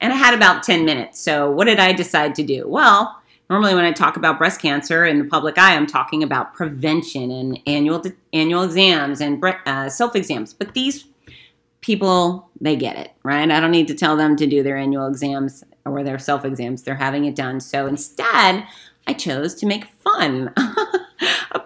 [0.00, 1.20] And I had about 10 minutes.
[1.20, 2.66] So, what did I decide to do?
[2.68, 3.16] Well,
[3.50, 7.30] normally when I talk about breast cancer in the public eye, I'm talking about prevention
[7.30, 10.54] and annual annual exams and uh, self exams.
[10.54, 11.04] But these
[11.82, 13.50] people, they get it, right?
[13.50, 16.82] I don't need to tell them to do their annual exams or their self exams.
[16.82, 17.60] They're having it done.
[17.60, 18.64] So instead,
[19.06, 20.54] I chose to make fun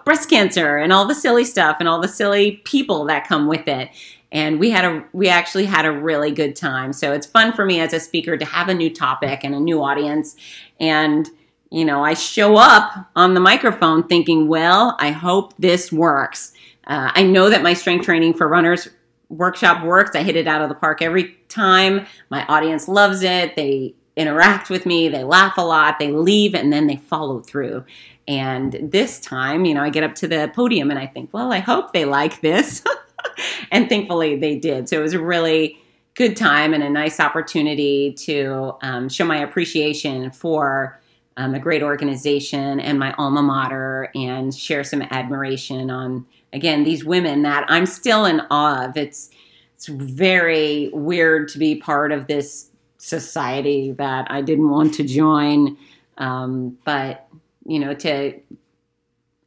[0.05, 3.67] breast cancer and all the silly stuff and all the silly people that come with
[3.67, 3.89] it
[4.31, 7.65] and we had a we actually had a really good time so it's fun for
[7.65, 10.35] me as a speaker to have a new topic and a new audience
[10.79, 11.29] and
[11.69, 16.53] you know, I show up on the microphone thinking, well, I hope this works.
[16.85, 18.87] Uh, I know that my strength training for runners
[19.29, 20.15] workshop works.
[20.15, 22.05] I hit it out of the park every time.
[22.29, 23.55] My audience loves it.
[23.57, 27.85] They interact with me, they laugh a lot, they leave, and then they follow through.
[28.27, 31.53] And this time, you know, I get up to the podium and I think, well,
[31.53, 32.83] I hope they like this.
[33.71, 34.89] and thankfully they did.
[34.89, 35.77] So it was a really
[36.13, 40.99] good time and a nice opportunity to um, show my appreciation for
[41.37, 47.05] um, a great organization and my alma mater and share some admiration on again these
[47.05, 48.97] women that I'm still in awe of.
[48.97, 49.29] It's
[49.75, 55.77] it's very weird to be part of this society that I didn't want to join,
[56.17, 57.27] um, but
[57.67, 58.33] you know to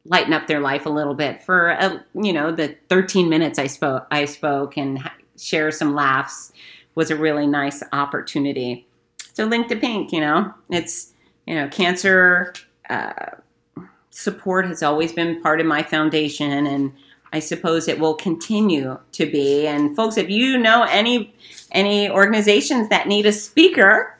[0.05, 3.67] lighten up their life a little bit for a, you know the 13 minutes I
[3.67, 4.99] spoke I spoke and
[5.37, 6.53] share some laughs
[6.95, 8.87] was a really nice opportunity.
[9.33, 11.13] So link to pink, you know, it's
[11.47, 12.53] you know, cancer
[12.89, 13.13] uh,
[14.11, 16.93] support has always been part of my foundation, and
[17.33, 19.67] I suppose it will continue to be.
[19.67, 21.35] And folks, if you know any
[21.73, 24.17] any organizations that need a speaker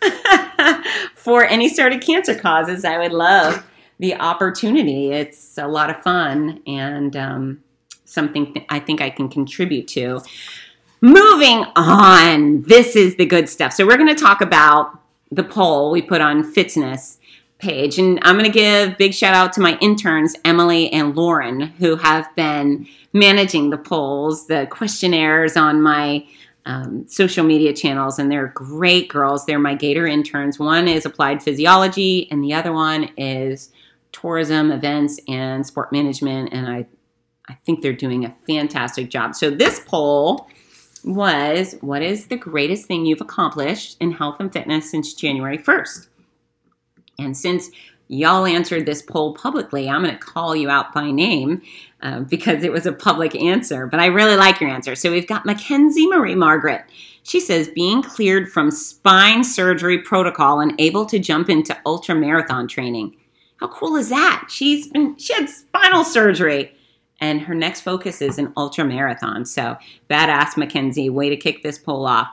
[1.15, 3.65] for any sort of cancer causes, I would love
[4.01, 5.13] the opportunity.
[5.13, 7.63] It's a lot of fun and um,
[8.07, 10.23] something th- I think I can contribute to.
[11.03, 13.73] Moving on, this is the good stuff.
[13.73, 14.99] So we're going to talk about
[15.31, 17.19] the poll we put on Fitzness
[17.59, 17.99] page.
[17.99, 21.97] And I'm going to give big shout out to my interns, Emily and Lauren, who
[21.97, 26.27] have been managing the polls, the questionnaires on my
[26.65, 28.19] um, social media channels.
[28.19, 29.45] And they're great girls.
[29.45, 30.59] They're my Gator interns.
[30.59, 33.71] One is applied physiology, and the other one is
[34.13, 36.53] tourism, events, and sport management.
[36.53, 36.87] And I,
[37.49, 39.35] I think they're doing a fantastic job.
[39.35, 40.49] So this poll
[41.05, 46.09] was what is the greatest thing you've accomplished in health and fitness since January 1st?
[47.19, 47.71] And since
[48.09, 51.63] y'all answered this poll publicly, I'm going to call you out by name
[52.03, 53.87] uh, because it was a public answer.
[53.87, 54.95] But I really like your answer.
[54.95, 56.85] So we've got Mackenzie Marie Margaret.
[57.23, 62.67] She says being cleared from spine surgery protocol and able to jump into ultra marathon
[62.67, 63.17] training.
[63.61, 64.47] How cool is that?
[64.49, 66.73] She's been she had spinal surgery
[67.21, 69.45] and her next focus is an ultra marathon.
[69.45, 69.77] So
[70.09, 72.29] badass Mackenzie, way to kick this poll off.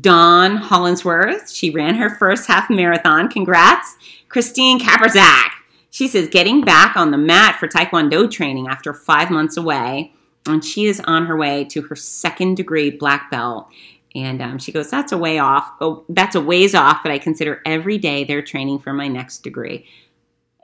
[0.00, 3.28] Dawn Hollinsworth, she ran her first half marathon.
[3.28, 3.96] Congrats.
[4.28, 5.50] Christine Kaperzak,
[5.90, 10.12] she says getting back on the mat for Taekwondo training after five months away.
[10.46, 13.68] And she is on her way to her second degree black belt.
[14.16, 15.70] And um, she goes, That's a way off.
[15.80, 19.38] Oh, that's a ways off, but I consider every day they're training for my next
[19.38, 19.86] degree.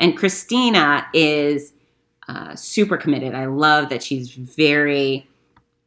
[0.00, 1.72] And Christina is
[2.26, 3.34] uh, super committed.
[3.34, 5.28] I love that she's very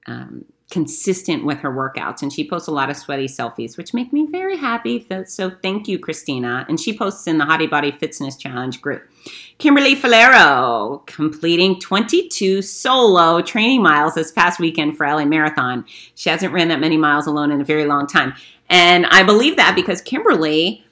[0.07, 4.11] um, consistent with her workouts and she posts a lot of sweaty selfies which make
[4.11, 5.05] me very happy.
[5.27, 6.65] So thank you christina.
[6.67, 9.03] And she posts in the hottie body Fitzness challenge group.
[9.59, 15.85] Kimberly falero completing 22 solo training miles this past weekend for la marathon.
[16.15, 18.33] She hasn't ran that many miles alone in a very long time.
[18.67, 20.83] And i believe that because kimberly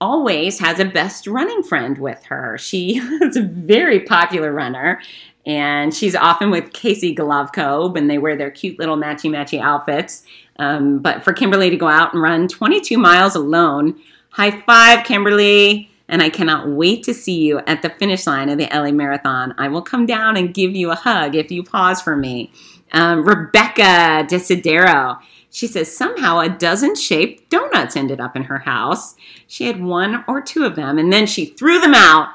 [0.00, 2.58] always has a best running friend with her.
[2.58, 5.00] She is a very popular runner
[5.46, 10.24] and she's often with Casey Golovko when they wear their cute little matchy matchy outfits.
[10.58, 13.98] Um, but for Kimberly to go out and run 22 miles alone,
[14.30, 15.90] high five, Kimberly!
[16.08, 19.54] And I cannot wait to see you at the finish line of the LA Marathon.
[19.58, 22.52] I will come down and give you a hug if you pause for me.
[22.92, 25.18] Um, Rebecca Desidero.
[25.56, 29.14] She says somehow a dozen shaped donuts ended up in her house.
[29.46, 32.28] She had one or two of them, and then she threw them out.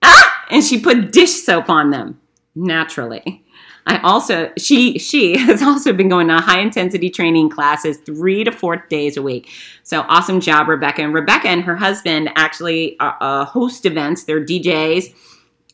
[0.00, 0.46] Ah!
[0.50, 2.18] And she put dish soap on them
[2.54, 3.44] naturally.
[3.84, 8.50] I also she she has also been going to high intensity training classes three to
[8.50, 9.50] four days a week.
[9.82, 11.02] So awesome job, Rebecca.
[11.02, 14.24] And Rebecca and her husband actually uh, uh, host events.
[14.24, 15.14] They're DJs,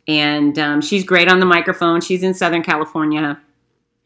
[0.09, 2.01] and um, she's great on the microphone.
[2.01, 3.41] She's in Southern California,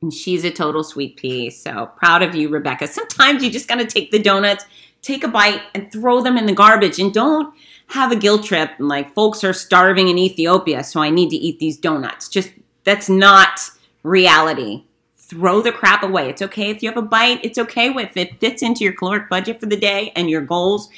[0.03, 1.49] And she's a total sweet pea.
[1.51, 2.89] So proud of you, Rebecca.
[2.89, 4.65] Sometimes you just got to take the donuts,
[5.01, 6.99] take a bite, and throw them in the garbage.
[6.99, 7.55] And don't
[7.89, 11.37] have a guilt trip and like folks are starving in Ethiopia, so I need to
[11.37, 12.29] eat these donuts.
[12.29, 12.51] Just
[12.85, 13.61] that's not
[14.03, 14.85] reality.
[15.17, 16.29] Throw the crap away.
[16.29, 17.45] It's okay if you have a bite.
[17.45, 20.89] It's okay if it fits into your caloric budget for the day and your goals,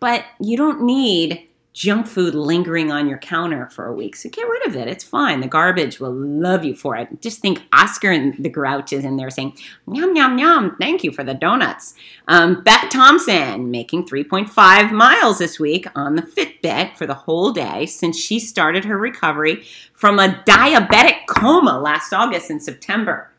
[0.00, 1.45] but you don't need
[1.76, 4.16] junk food lingering on your counter for a week.
[4.16, 4.88] So get rid of it.
[4.88, 5.40] It's fine.
[5.40, 7.20] The garbage will love you for it.
[7.20, 9.58] Just think Oscar and the Grouch is in there saying,
[9.92, 10.74] yum, yum, yum.
[10.80, 11.94] Thank you for the donuts.
[12.28, 17.84] Um, Beth Thompson making 3.5 miles this week on the Fitbit for the whole day
[17.84, 19.62] since she started her recovery
[19.92, 23.30] from a diabetic coma last August and September.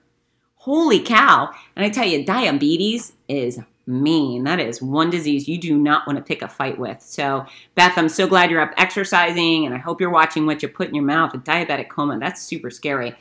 [0.58, 1.50] Holy cow.
[1.76, 4.44] And I tell you, diabetes is mean.
[4.44, 7.02] That is one disease you do not want to pick a fight with.
[7.02, 10.68] So, Beth, I'm so glad you're up exercising, and I hope you're watching what you
[10.68, 11.34] put in your mouth.
[11.34, 13.16] A diabetic coma, that's super scary.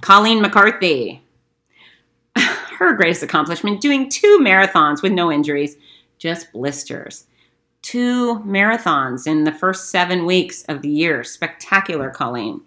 [0.00, 1.22] Colleen McCarthy,
[2.36, 5.76] her greatest accomplishment, doing two marathons with no injuries,
[6.18, 7.26] just blisters.
[7.82, 11.24] Two marathons in the first seven weeks of the year.
[11.24, 12.60] Spectacular, Colleen.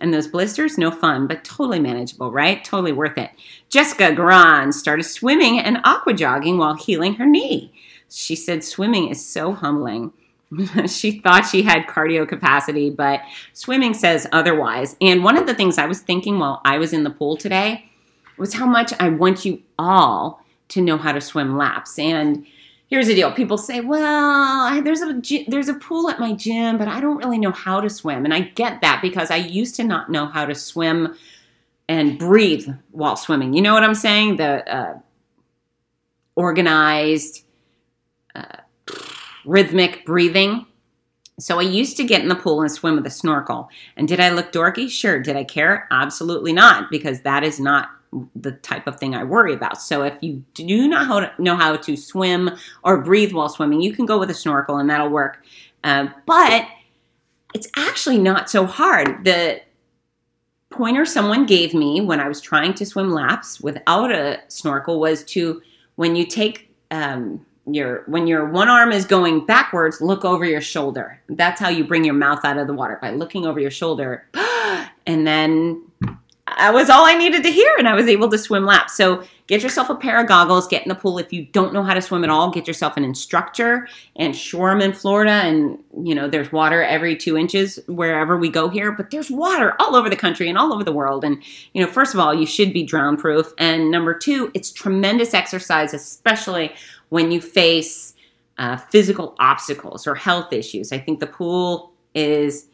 [0.00, 2.64] And those blisters, no fun, but totally manageable, right?
[2.64, 3.30] Totally worth it.
[3.68, 7.72] Jessica Garan started swimming and aqua jogging while healing her knee.
[8.08, 10.12] She said swimming is so humbling.
[10.86, 13.20] she thought she had cardio capacity, but
[13.52, 14.96] swimming says otherwise.
[15.00, 17.90] And one of the things I was thinking while I was in the pool today
[18.36, 21.98] was how much I want you all to know how to swim laps.
[21.98, 22.46] And
[22.88, 26.88] here's the deal people say well there's a there's a pool at my gym but
[26.88, 29.84] i don't really know how to swim and i get that because i used to
[29.84, 31.14] not know how to swim
[31.88, 34.98] and breathe while swimming you know what i'm saying the uh,
[36.36, 37.44] organized
[38.34, 38.58] uh,
[39.44, 40.66] rhythmic breathing
[41.40, 43.70] so I used to get in the pool and swim with a snorkel.
[43.96, 44.90] And did I look dorky?
[44.90, 45.20] Sure.
[45.20, 45.86] Did I care?
[45.90, 47.90] Absolutely not, because that is not
[48.34, 49.80] the type of thing I worry about.
[49.80, 52.50] So if you do not know how to swim
[52.82, 55.44] or breathe while swimming, you can go with a snorkel and that'll work.
[55.84, 56.66] Uh, but
[57.54, 59.24] it's actually not so hard.
[59.24, 59.60] The
[60.70, 65.24] pointer someone gave me when I was trying to swim laps without a snorkel was
[65.24, 65.62] to
[65.96, 70.60] when you take um, your when your one arm is going backwards, look over your
[70.60, 71.20] shoulder.
[71.28, 74.26] That's how you bring your mouth out of the water by looking over your shoulder,
[75.06, 75.82] and then
[76.56, 78.96] that was all I needed to hear, and I was able to swim laps.
[78.96, 81.18] So get yourself a pair of goggles, get in the pool.
[81.18, 84.80] If you don't know how to swim at all, get yourself an instructor and Shoreham
[84.80, 85.30] in Florida.
[85.30, 89.74] And, you know, there's water every two inches wherever we go here, but there's water
[89.78, 91.24] all over the country and all over the world.
[91.24, 91.42] And,
[91.72, 93.52] you know, first of all, you should be drown proof.
[93.58, 96.72] And number two, it's tremendous exercise, especially
[97.08, 98.14] when you face
[98.58, 100.92] uh, physical obstacles or health issues.
[100.92, 102.66] I think the pool is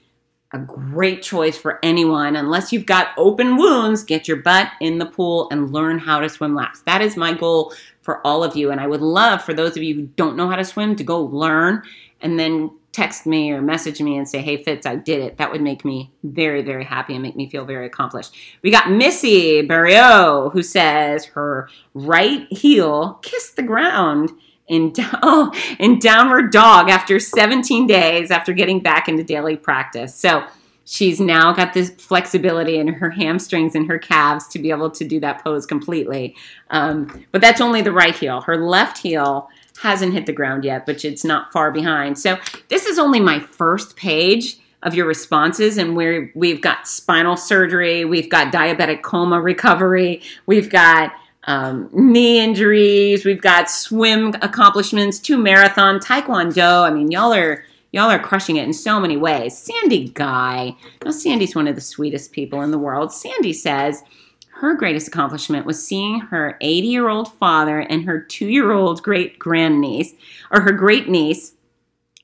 [0.55, 2.36] a great choice for anyone.
[2.36, 6.28] Unless you've got open wounds, get your butt in the pool and learn how to
[6.28, 6.80] swim laps.
[6.82, 8.70] That is my goal for all of you.
[8.70, 11.05] And I would love for those of you who don't know how to swim to
[11.05, 11.82] go learn
[12.20, 15.38] and then text me or message me and say, Hey, Fitz, I did it.
[15.38, 18.36] That would make me very, very happy and make me feel very accomplished.
[18.62, 24.30] We got Missy Barrio who says her right heel kissed the ground
[24.68, 24.92] in
[25.22, 30.14] oh, in downward dog after 17 days after getting back into daily practice.
[30.14, 30.44] So
[30.84, 35.04] she's now got this flexibility in her hamstrings and her calves to be able to
[35.04, 36.36] do that pose completely.
[36.70, 38.42] Um, but that's only the right heel.
[38.42, 39.48] Her left heel
[39.82, 42.18] hasn't hit the ground yet, but it's not far behind.
[42.18, 42.38] So
[42.68, 48.04] this is only my first page of your responses and where we've got spinal surgery,
[48.04, 51.12] we've got diabetic coma recovery, we've got
[51.47, 53.24] um, knee injuries.
[53.24, 56.82] We've got swim accomplishments, two marathon, taekwondo.
[56.82, 59.57] I mean, y'all are y'all are crushing it in so many ways.
[59.57, 60.74] Sandy Guy,
[61.05, 63.12] now Sandy's one of the sweetest people in the world.
[63.12, 64.03] Sandy says
[64.55, 69.03] her greatest accomplishment was seeing her 80 year old father and her two year old
[69.03, 70.14] great grandniece,
[70.51, 71.53] or her great niece,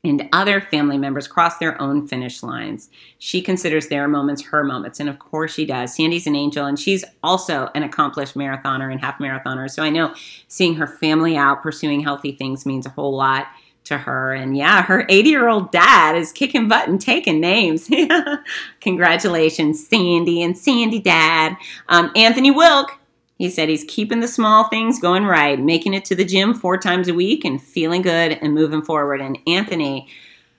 [0.02, 2.88] and other family members cross their own finish lines.
[3.18, 5.94] She considers their moments her moments, and of course she does.
[5.94, 9.70] Sandy's an angel, and she's also an accomplished marathoner and half marathoner.
[9.70, 10.14] So I know
[10.48, 13.48] seeing her family out pursuing healthy things means a whole lot
[13.84, 14.32] to her.
[14.32, 17.90] And yeah, her 80 year old dad is kicking butt and taking names.
[18.80, 21.56] Congratulations, Sandy and Sandy Dad.
[21.88, 22.99] Um, Anthony Wilk
[23.40, 26.76] he said he's keeping the small things going right, making it to the gym four
[26.76, 29.22] times a week and feeling good and moving forward.
[29.22, 30.08] And Anthony,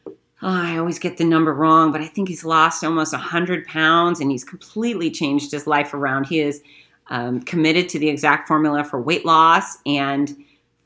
[0.07, 4.19] oh, I always get the number wrong, but I think he's lost almost 100 pounds
[4.19, 6.25] and he's completely changed his life around.
[6.25, 6.63] He is
[7.11, 10.35] um, committed to the exact formula for weight loss and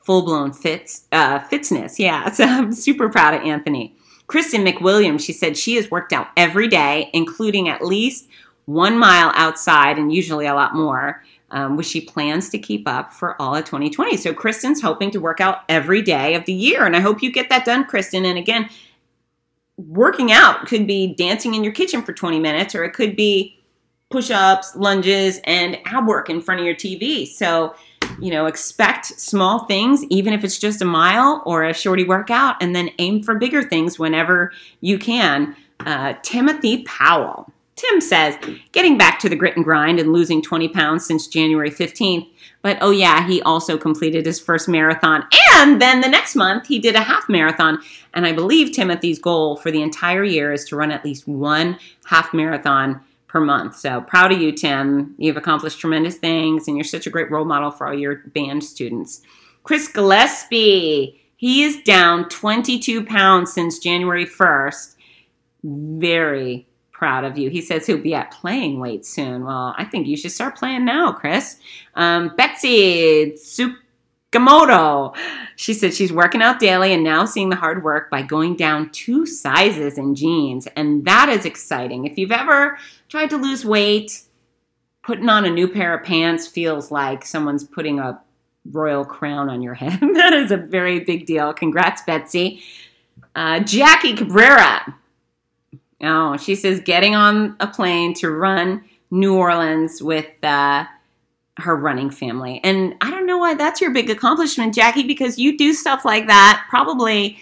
[0.04, 1.98] full blown Fitz, uh, Fitzness.
[1.98, 3.96] Yeah, so I'm super proud of Anthony.
[4.26, 8.28] Kristen McWilliams, she said she has worked out every day, including at least
[8.66, 13.12] one mile outside and usually a lot more um, which she plans to keep up
[13.12, 14.16] for all of 2020.
[14.16, 16.84] So Kristen's hoping to work out every day of the year.
[16.84, 18.24] And I hope you get that done, Kristen.
[18.24, 18.68] And again,
[19.76, 23.58] working out could be dancing in your kitchen for 20 minutes, or it could be
[24.10, 27.26] push ups, lunges, and ab work in front of your TV.
[27.26, 27.74] So,
[28.20, 32.56] you know, expect small things, even if it's just a mile or a shorty workout,
[32.62, 35.56] and then aim for bigger things whenever you can.
[35.80, 37.52] Uh, Timothy Powell.
[37.76, 38.38] Tim says,
[38.72, 42.26] getting back to the grit and grind and losing 20 pounds since January 15th.
[42.62, 45.24] But oh, yeah, he also completed his first marathon.
[45.52, 47.78] And then the next month, he did a half marathon.
[48.14, 51.78] And I believe Timothy's goal for the entire year is to run at least one
[52.06, 53.76] half marathon per month.
[53.76, 55.14] So proud of you, Tim.
[55.18, 58.64] You've accomplished tremendous things, and you're such a great role model for all your band
[58.64, 59.20] students.
[59.64, 64.94] Chris Gillespie, he is down 22 pounds since January 1st.
[65.62, 66.65] Very
[66.96, 67.50] proud of you.
[67.50, 69.44] He says he'll be at playing weight soon.
[69.44, 71.58] Well, I think you should start playing now, Chris.
[71.94, 73.32] Um, Betsy
[74.32, 75.14] Tsukamoto.
[75.56, 78.90] She said she's working out daily and now seeing the hard work by going down
[78.90, 80.66] two sizes in jeans.
[80.74, 82.06] And that is exciting.
[82.06, 82.78] If you've ever
[83.10, 84.22] tried to lose weight,
[85.02, 88.18] putting on a new pair of pants feels like someone's putting a
[88.72, 90.00] royal crown on your head.
[90.14, 91.52] that is a very big deal.
[91.52, 92.62] Congrats, Betsy.
[93.34, 94.94] Uh, Jackie Cabrera.
[96.02, 100.84] Oh, she says getting on a plane to run New Orleans with uh,
[101.58, 102.60] her running family.
[102.62, 106.26] And I don't know why that's your big accomplishment, Jackie, because you do stuff like
[106.26, 107.38] that probably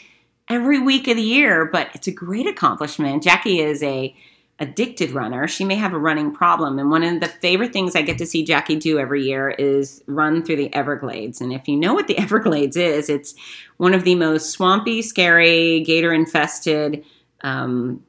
[0.49, 3.23] every week of the year, but it's a great accomplishment.
[3.23, 4.15] Jackie is a
[4.61, 5.49] addicted runner.
[5.49, 6.79] She may have a running problem.
[6.79, 10.03] And one of the favorite things I get to see Jackie do every year is
[10.07, 11.41] run through the Everglades.
[11.41, 13.35] And if you know what the Everglades is, it's
[13.79, 17.05] one of the most swampy, scary, gator infested
[17.43, 18.03] um,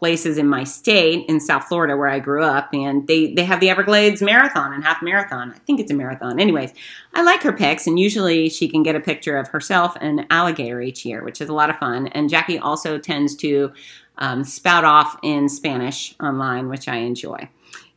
[0.00, 3.60] places in my state in South Florida where I grew up, and they they have
[3.60, 5.52] the Everglades Marathon and half marathon.
[5.54, 6.40] I think it's a marathon.
[6.40, 6.72] Anyways,
[7.14, 10.80] I like her pics, and usually she can get a picture of herself and alligator
[10.80, 12.08] each year, which is a lot of fun.
[12.08, 13.72] And Jackie also tends to
[14.18, 17.48] um, spout off in Spanish online, which I enjoy.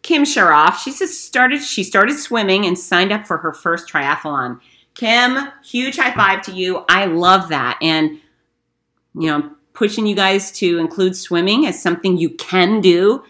[0.02, 4.60] Kim Sharoff, she started she started swimming and signed up for her first triathlon.
[4.94, 6.84] Kim, huge high five to you.
[6.90, 8.20] I love that, and
[9.16, 13.24] you know pushing you guys to include swimming as something you can do,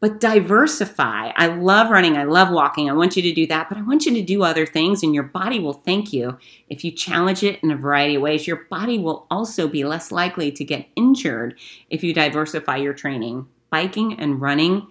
[0.00, 1.30] but diversify.
[1.36, 2.88] I love running, I love walking.
[2.88, 5.14] I want you to do that, but I want you to do other things, and
[5.14, 6.38] your body will thank you
[6.68, 8.46] if you challenge it in a variety of ways.
[8.46, 11.58] Your body will also be less likely to get injured
[11.90, 13.46] if you diversify your training.
[13.68, 14.88] Biking and running,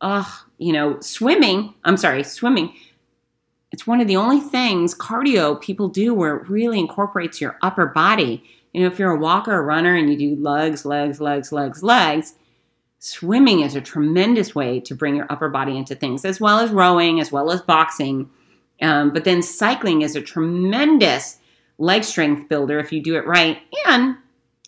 [0.00, 2.74] oh, you know, swimming, I'm sorry, swimming.
[3.72, 7.86] It's one of the only things cardio people do where it really incorporates your upper
[7.86, 8.44] body
[8.74, 11.82] you know, if you're a walker or runner and you do legs, legs, legs, legs,
[11.82, 12.34] legs,
[12.98, 16.70] swimming is a tremendous way to bring your upper body into things, as well as
[16.70, 18.28] rowing, as well as boxing.
[18.82, 21.38] Um, but then cycling is a tremendous
[21.78, 23.58] leg strength builder if you do it right.
[23.86, 24.16] And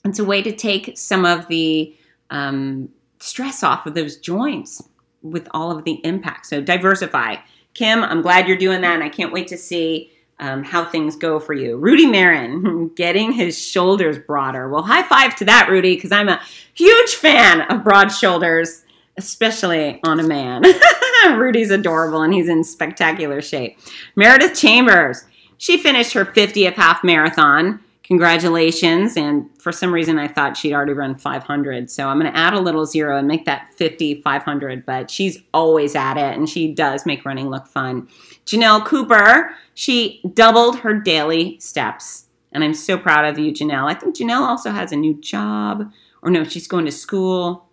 [0.05, 1.93] it's a way to take some of the
[2.31, 2.89] um,
[3.19, 4.83] stress off of those joints
[5.23, 6.47] with all of the impact.
[6.47, 7.37] So diversify.
[7.75, 8.95] Kim, I'm glad you're doing that.
[8.95, 11.77] And I can't wait to see um, how things go for you.
[11.77, 14.69] Rudy Marin getting his shoulders broader.
[14.69, 16.41] Well, high five to that, Rudy, because I'm a
[16.75, 18.85] huge fan of broad shoulders,
[19.17, 20.63] especially on a man.
[21.27, 23.79] Rudy's adorable and he's in spectacular shape.
[24.15, 25.25] Meredith Chambers,
[25.59, 27.81] she finished her 50th half marathon.
[28.07, 29.17] Congratulations.
[29.17, 31.91] And for some reason, I thought she'd already run 500.
[31.91, 34.87] So I'm going to add a little zero and make that 50 500.
[34.87, 38.09] But she's always at it and she does make running look fun.
[38.45, 42.27] Janelle Cooper, she doubled her daily steps.
[42.53, 43.91] And I'm so proud of you, Janelle.
[43.91, 45.91] I think Janelle also has a new job.
[46.23, 47.69] Or no, she's going to school.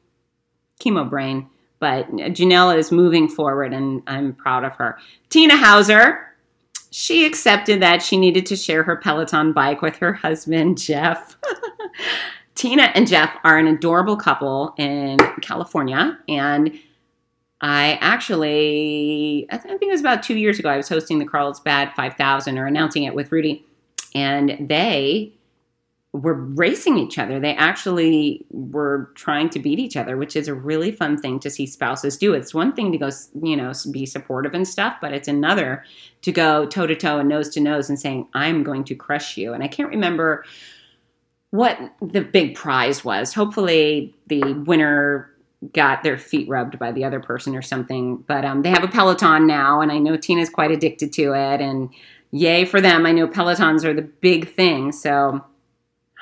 [0.79, 1.47] Chemo brain.
[1.77, 4.97] But Janelle is moving forward and I'm proud of her.
[5.29, 6.32] Tina Hauser,
[6.93, 11.35] she accepted that she needed to share her Peloton bike with her husband, Jeff.
[12.53, 16.19] Tina and Jeff are an adorable couple in California.
[16.29, 16.79] And
[17.61, 21.93] I actually, I, think it was about two years ago, I was hosting the Carlsbad
[21.95, 23.65] 5000 or announcing it with Rudy.
[24.13, 25.33] And they
[26.13, 27.39] were racing each other.
[27.39, 31.49] They actually were trying to beat each other, which is a really fun thing to
[31.49, 32.35] see spouses do.
[32.35, 33.09] It's one thing to go,
[33.41, 35.83] you know, be supportive and stuff, but it's another
[36.21, 39.37] to go toe to toe and nose to nose and saying, I'm going to crush
[39.37, 39.53] you.
[39.53, 40.45] And I can't remember
[41.49, 43.33] what the big prize was.
[43.33, 45.31] Hopefully, the winner
[45.73, 48.17] got their feet rubbed by the other person or something.
[48.27, 51.61] But um, they have a Peloton now, and I know Tina's quite addicted to it.
[51.61, 51.89] And
[52.29, 53.05] yay for them.
[53.05, 54.91] I know Pelotons are the big thing.
[54.91, 55.43] So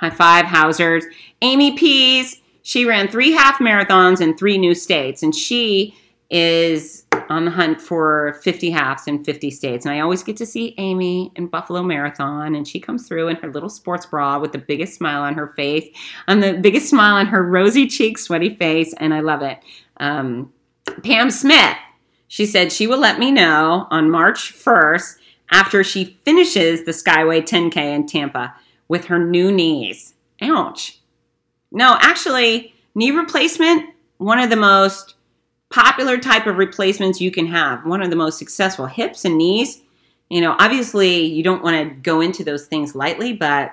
[0.01, 1.05] High five, Hausers.
[1.43, 5.95] Amy Pease, she ran three half marathons in three new states, and she
[6.31, 9.85] is on the hunt for 50 halves in 50 states.
[9.85, 13.35] And I always get to see Amy in Buffalo Marathon, and she comes through in
[13.37, 15.87] her little sports bra with the biggest smile on her face,
[16.27, 19.59] and the biggest smile on her rosy cheek, sweaty face, and I love it.
[19.97, 20.51] Um,
[21.03, 21.77] Pam Smith,
[22.27, 25.17] she said she will let me know on March 1st
[25.51, 28.55] after she finishes the Skyway 10K in Tampa
[28.91, 30.15] with her new knees.
[30.41, 30.99] Ouch.
[31.71, 35.15] No, actually, knee replacement, one of the most
[35.69, 39.81] popular type of replacements you can have, one of the most successful hips and knees.
[40.29, 43.71] You know, obviously, you don't want to go into those things lightly, but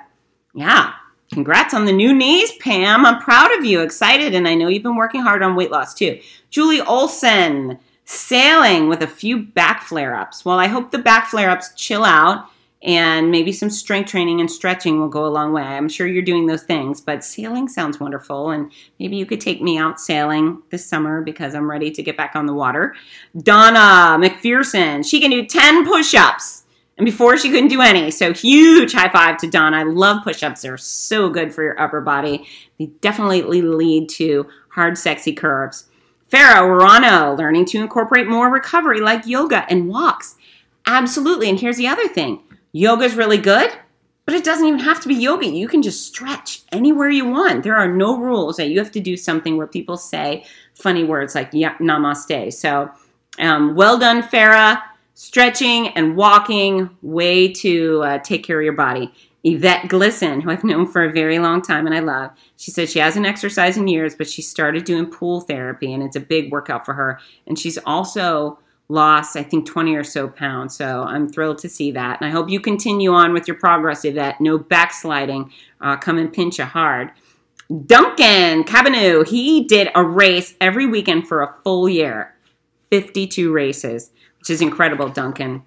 [0.54, 0.92] yeah,
[1.32, 3.04] congrats on the new knees, Pam.
[3.04, 5.94] I'm proud of you, excited, and I know you've been working hard on weight loss
[5.94, 6.20] too.
[6.50, 10.44] Julie Olson, sailing with a few back flare ups.
[10.44, 12.48] Well, I hope the back flare ups chill out
[12.82, 15.62] and maybe some strength training and stretching will go a long way.
[15.62, 18.50] I'm sure you're doing those things, but sailing sounds wonderful.
[18.50, 18.70] And
[19.00, 22.36] maybe you could take me out sailing this summer because I'm ready to get back
[22.36, 22.94] on the water.
[23.36, 26.64] Donna McPherson, she can do 10 push ups.
[26.96, 28.10] And before she couldn't do any.
[28.10, 29.78] So huge high five to Donna.
[29.78, 32.46] I love push ups, they're so good for your upper body.
[32.78, 35.86] They definitely lead to hard, sexy curves.
[36.30, 40.34] Farah Urano, learning to incorporate more recovery like yoga and walks.
[40.86, 41.48] Absolutely.
[41.48, 42.42] And here's the other thing
[42.72, 43.70] Yoga's really good,
[44.24, 45.46] but it doesn't even have to be yoga.
[45.46, 47.62] You can just stretch anywhere you want.
[47.62, 50.44] There are no rules that you have to do something where people say
[50.74, 52.52] funny words like yeah, namaste.
[52.52, 52.90] So,
[53.38, 54.82] um, well done, Farah.
[55.14, 59.12] Stretching and walking, way to uh, take care of your body.
[59.44, 62.90] Yvette Glisson, who I've known for a very long time and I love, she says
[62.90, 66.52] she hasn't exercised in years, but she started doing pool therapy and it's a big
[66.52, 67.18] workout for her.
[67.46, 68.58] And she's also
[68.88, 70.76] lost, I think, 20 or so pounds.
[70.76, 72.20] So I'm thrilled to see that.
[72.20, 74.40] And I hope you continue on with your progress that.
[74.40, 75.52] No backsliding.
[75.80, 77.10] Uh, come and pinch you hard.
[77.86, 82.34] Duncan Cabanu, he did a race every weekend for a full year
[82.90, 85.64] 52 races, which is incredible, Duncan.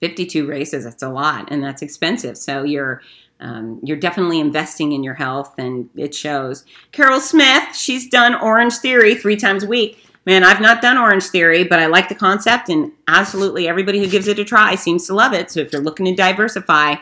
[0.00, 2.36] 52 races, that's a lot, and that's expensive.
[2.36, 3.02] So you're
[3.42, 6.66] um, you're definitely investing in your health, and it shows.
[6.92, 11.24] Carol Smith, she's done Orange Theory three times a week man, I've not done Orange
[11.24, 15.08] Theory, but I like the concept, and absolutely everybody who gives it a try seems
[15.08, 15.50] to love it.
[15.50, 16.94] So if you're looking to diversify,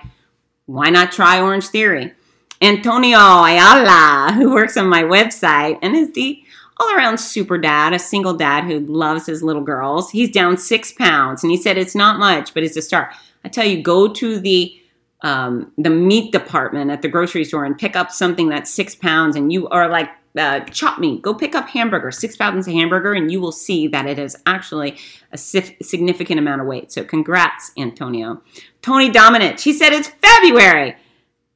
[0.64, 2.14] why not try Orange Theory?
[2.62, 6.42] Antonio Ayala, who works on my website and is the
[6.78, 10.10] all around super dad, a single dad who loves his little girls.
[10.10, 13.12] He's down six pounds, and he said it's not much, but it's a start.
[13.44, 14.74] I tell you, go to the
[15.20, 19.36] um, the meat department at the grocery store and pick up something that's six pounds,
[19.36, 20.08] and you are like
[20.38, 21.22] uh, chop meat.
[21.22, 24.36] Go pick up hamburger, six pounds of hamburger, and you will see that it is
[24.46, 24.96] actually
[25.32, 26.92] a significant amount of weight.
[26.92, 28.42] So, congrats, Antonio.
[28.80, 30.96] Tony Dominant, she said it's February.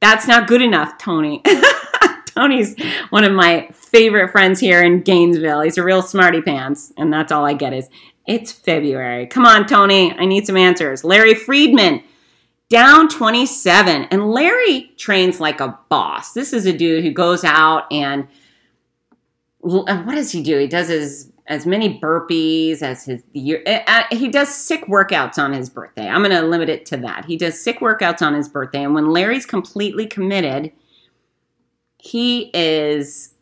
[0.01, 1.43] That's not good enough, Tony.
[2.35, 2.75] Tony's
[3.11, 5.61] one of my favorite friends here in Gainesville.
[5.61, 7.89] He's a real smarty pants, and that's all I get is
[8.27, 9.27] it's February.
[9.27, 10.13] Come on, Tony.
[10.13, 11.05] I need some answers.
[11.05, 12.03] Larry Friedman,
[12.69, 14.05] down 27.
[14.05, 16.33] And Larry trains like a boss.
[16.33, 18.29] This is a dude who goes out and
[19.63, 20.59] what does he do?
[20.59, 23.63] He does his as many burpees as his year.
[23.67, 26.09] Uh, uh, he does sick workouts on his birthday.
[26.09, 27.25] I'm going to limit it to that.
[27.25, 30.73] He does sick workouts on his birthday, and when Larry's completely committed,
[31.99, 33.35] he is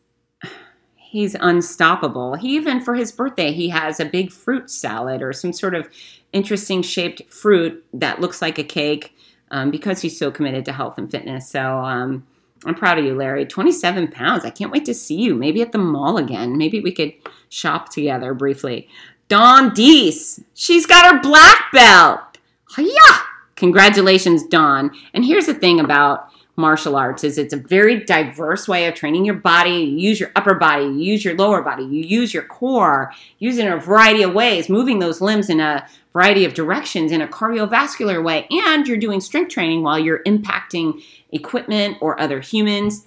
[0.95, 2.35] he's unstoppable.
[2.35, 5.89] He even for his birthday, he has a big fruit salad or some sort of
[6.31, 9.13] interesting shaped fruit that looks like a cake
[9.49, 11.49] um, because he's so committed to health and fitness.
[11.49, 12.25] So um,
[12.65, 13.45] I'm proud of you, Larry.
[13.45, 14.45] 27 pounds.
[14.45, 15.35] I can't wait to see you.
[15.35, 16.57] Maybe at the mall again.
[16.57, 17.13] Maybe we could
[17.49, 18.87] shop together briefly.
[19.27, 20.41] Dawn Deese.
[20.53, 22.19] She's got her black belt.
[22.77, 23.17] Yeah.
[23.55, 24.91] Congratulations, Dawn.
[25.13, 29.25] And here's the thing about martial arts is it's a very diverse way of training
[29.25, 29.71] your body.
[29.71, 33.57] You use your upper body, you use your lower body, you use your core, use
[33.57, 37.21] it in a variety of ways, moving those limbs in a variety of directions in
[37.21, 38.47] a cardiovascular way.
[38.51, 41.01] And you're doing strength training while you're impacting
[41.31, 43.05] equipment or other humans.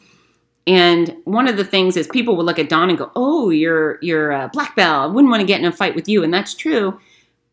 [0.66, 3.98] And one of the things is people would look at Dawn and go, "Oh, you're
[4.00, 5.02] you're a black belt.
[5.02, 6.98] I wouldn't want to get in a fight with you," and that's true.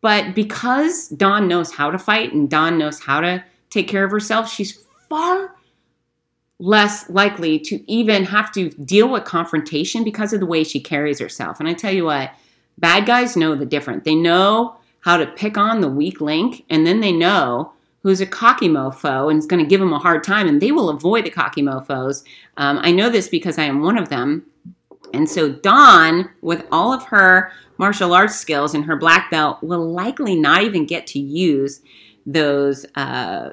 [0.00, 4.10] But because Dawn knows how to fight and Dawn knows how to take care of
[4.10, 4.72] herself, she's
[5.08, 5.54] far
[6.58, 11.18] less likely to even have to deal with confrontation because of the way she carries
[11.18, 11.58] herself.
[11.58, 12.30] And I tell you what,
[12.78, 14.04] bad guys know the difference.
[14.04, 18.26] They know how to pick on the weak link, and then they know who's a
[18.26, 21.24] cocky mofo and is going to give them a hard time, and they will avoid
[21.24, 22.24] the cocky mofos.
[22.56, 24.46] Um, I know this because I am one of them.
[25.14, 29.92] And so Dawn, with all of her martial arts skills and her black belt, will
[29.92, 31.80] likely not even get to use
[32.24, 33.50] those uh,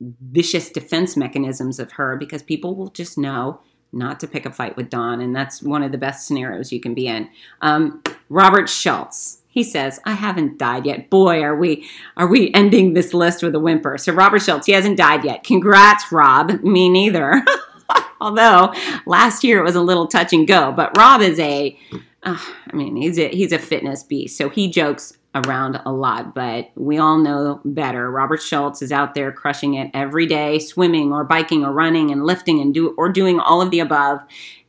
[0.00, 3.60] vicious defense mechanisms of her because people will just know
[3.92, 6.80] not to pick a fight with Dawn, and that's one of the best scenarios you
[6.80, 7.28] can be in.
[7.60, 9.40] Um, Robert Schultz.
[9.54, 11.10] He says, I haven't died yet.
[11.10, 13.96] Boy, are we are we ending this list with a whimper.
[13.98, 15.44] So Robert Schultz, he hasn't died yet.
[15.44, 16.60] Congrats, Rob.
[16.64, 17.40] Me neither.
[18.20, 18.74] Although
[19.06, 21.78] last year it was a little touch and go, but Rob is a
[22.24, 22.36] uh,
[22.66, 24.36] I mean, he's a he's a fitness beast.
[24.36, 28.10] So he jokes around a lot, but we all know better.
[28.10, 32.24] Robert Schultz is out there crushing it every day, swimming or biking or running and
[32.24, 34.20] lifting and do or doing all of the above.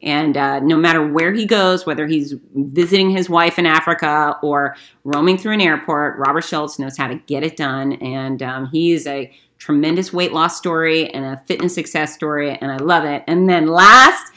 [0.01, 4.76] And uh, no matter where he goes, whether he's visiting his wife in Africa or
[5.03, 7.93] roaming through an airport, Robert Schultz knows how to get it done.
[7.93, 12.78] And um, he's a tremendous weight loss story and a fitness success story, and I
[12.78, 13.24] love it.
[13.28, 14.32] And then last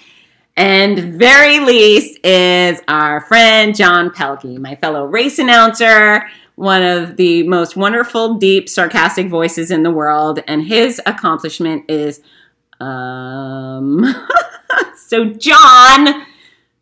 [0.58, 7.44] and very least is our friend John Pelkey, my fellow race announcer, one of the
[7.44, 10.40] most wonderful, deep, sarcastic voices in the world.
[10.48, 12.20] And his accomplishment is,
[12.80, 14.04] um,
[14.96, 16.26] so John,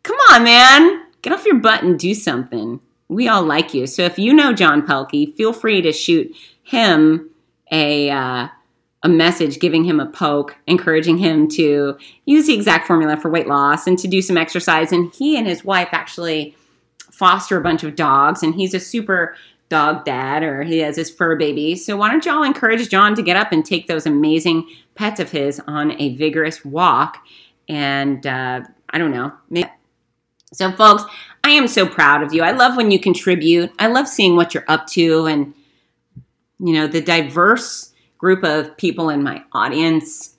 [0.01, 2.79] come on, man, get off your butt and do something.
[3.09, 3.85] We all like you.
[3.85, 7.29] So if you know John Pelkey, feel free to shoot him
[7.71, 8.47] a, uh,
[9.07, 13.47] a message giving him a poke, encouraging him to use the exact formula for weight
[13.47, 14.91] loss and to do some exercise.
[14.91, 16.55] And he and his wife actually
[17.09, 19.35] foster a bunch of dogs, and he's a super
[19.69, 21.75] dog dad or he has his fur baby.
[21.75, 25.31] So why don't y'all encourage John to get up and take those amazing pets of
[25.31, 27.17] his on a vigorous walk?
[27.69, 29.31] And uh, I don't know.
[29.49, 29.69] Maybe.
[30.53, 31.03] So, folks,
[31.43, 32.43] I am so proud of you.
[32.43, 33.71] I love when you contribute.
[33.79, 35.53] I love seeing what you're up to and,
[36.59, 40.35] you know, the diverse group of people in my audience,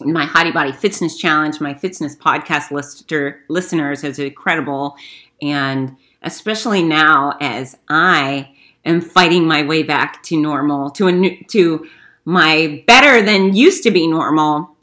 [0.00, 4.96] my Hottie Body Fitzness Challenge, my fitness podcast lister, listeners is incredible.
[5.40, 8.50] And especially now as I
[8.84, 11.86] am fighting my way back to normal, to a new, to
[12.24, 14.75] my better than used to be normal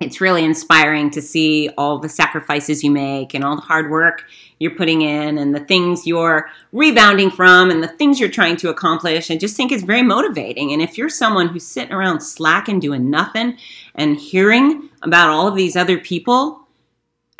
[0.00, 4.24] it's really inspiring to see all the sacrifices you make and all the hard work
[4.60, 8.70] you're putting in and the things you're rebounding from and the things you're trying to
[8.70, 9.30] accomplish.
[9.30, 10.72] I just think it's very motivating.
[10.72, 13.58] And if you're someone who's sitting around slacking, doing nothing,
[13.96, 16.68] and hearing about all of these other people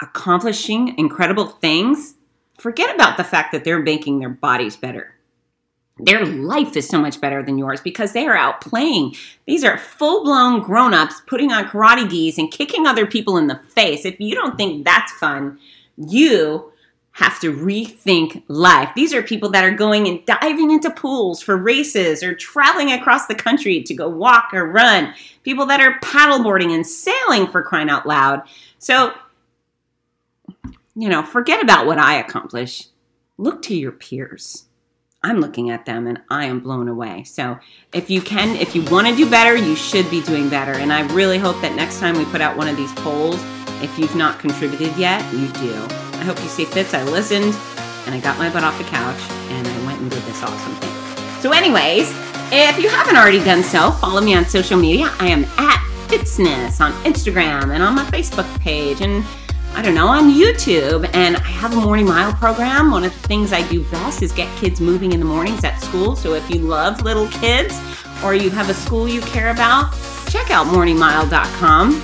[0.00, 2.14] accomplishing incredible things,
[2.58, 5.14] forget about the fact that they're making their bodies better
[5.98, 9.14] their life is so much better than yours because they are out playing.
[9.46, 13.48] These are full blown grown ups putting on karate gis and kicking other people in
[13.48, 14.04] the face.
[14.04, 15.58] If you don't think that's fun,
[15.96, 16.72] you
[17.12, 18.90] have to rethink life.
[18.94, 23.26] These are people that are going and diving into pools for races or traveling across
[23.26, 25.12] the country to go walk or run.
[25.42, 28.42] People that are paddleboarding and sailing for crying out loud.
[28.78, 29.14] So,
[30.94, 32.86] you know, forget about what I accomplish.
[33.36, 34.67] Look to your peers
[35.22, 37.24] I'm looking at them and I am blown away.
[37.24, 37.58] So,
[37.92, 40.72] if you can, if you want to do better, you should be doing better.
[40.72, 43.40] And I really hope that next time we put out one of these polls,
[43.82, 45.74] if you've not contributed yet, you do.
[46.14, 46.94] I hope you see Fitz.
[46.94, 47.54] I listened
[48.06, 50.74] and I got my butt off the couch and I went and did this awesome
[50.76, 51.40] thing.
[51.40, 52.10] So, anyways,
[52.52, 55.12] if you haven't already done so, follow me on social media.
[55.18, 59.00] I am at Fitzness on Instagram and on my Facebook page.
[59.00, 59.24] And
[59.74, 61.08] I don't know, on YouTube.
[61.14, 62.90] And I have a morning mile program.
[62.90, 65.80] One of the things I do best is get kids moving in the mornings at
[65.80, 66.16] school.
[66.16, 67.80] So if you love little kids
[68.24, 69.92] or you have a school you care about,
[70.28, 72.02] check out morningmile.com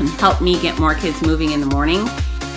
[0.00, 2.08] and help me get more kids moving in the morning.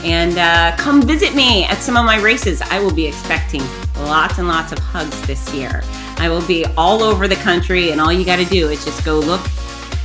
[0.03, 2.61] And uh, come visit me at some of my races.
[2.61, 3.61] I will be expecting
[3.99, 5.81] lots and lots of hugs this year.
[6.17, 9.03] I will be all over the country, and all you got to do is just
[9.05, 9.41] go look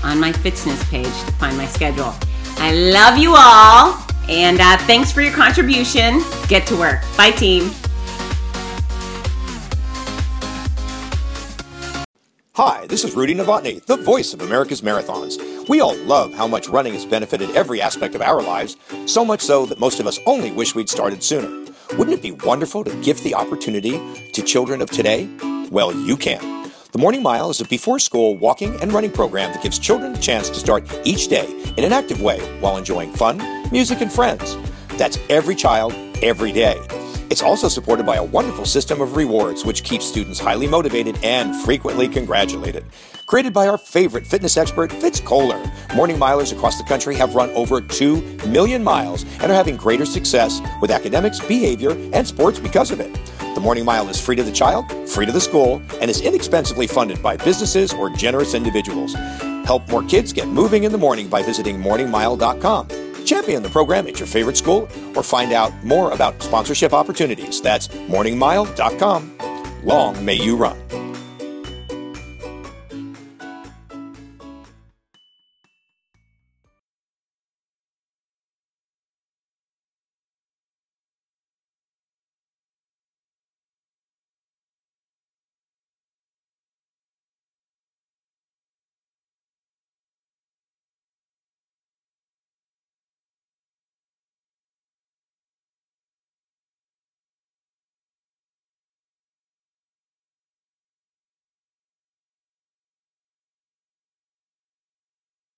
[0.05, 2.15] on my Fitzness page to find my schedule.
[2.59, 4.08] I love you all.
[4.29, 6.23] And uh, thanks for your contribution.
[6.49, 7.01] Get to work.
[7.17, 7.71] Bye, team.
[12.55, 15.69] Hi, this is Rudy Novotny, the voice of America's Marathons.
[15.69, 18.77] We all love how much running has benefited every aspect of our lives,
[19.07, 21.73] so much so that most of us only wish we'd started sooner.
[21.97, 24.01] Wouldn't it be wonderful to give the opportunity
[24.33, 25.29] to children of today?
[25.71, 26.58] Well, you can.
[26.91, 30.19] The Morning Mile is a before school walking and running program that gives children a
[30.19, 33.37] chance to start each day in an active way while enjoying fun,
[33.71, 34.57] music, and friends.
[34.97, 36.81] That's every child, every day.
[37.31, 41.55] It's also supported by a wonderful system of rewards, which keeps students highly motivated and
[41.55, 42.87] frequently congratulated.
[43.27, 45.61] Created by our favorite fitness expert, Fitz Koehler,
[45.95, 50.07] morning milers across the country have run over 2 million miles and are having greater
[50.07, 53.13] success with academics, behavior, and sports because of it.
[53.55, 56.87] The Morning Mile is free to the child, free to the school, and is inexpensively
[56.87, 59.15] funded by businesses or generous individuals.
[59.65, 63.08] Help more kids get moving in the morning by visiting morningmile.com.
[63.29, 67.61] Champion the program at your favorite school or find out more about sponsorship opportunities.
[67.61, 69.39] That's morningmile.com.
[69.85, 70.79] Long may you run.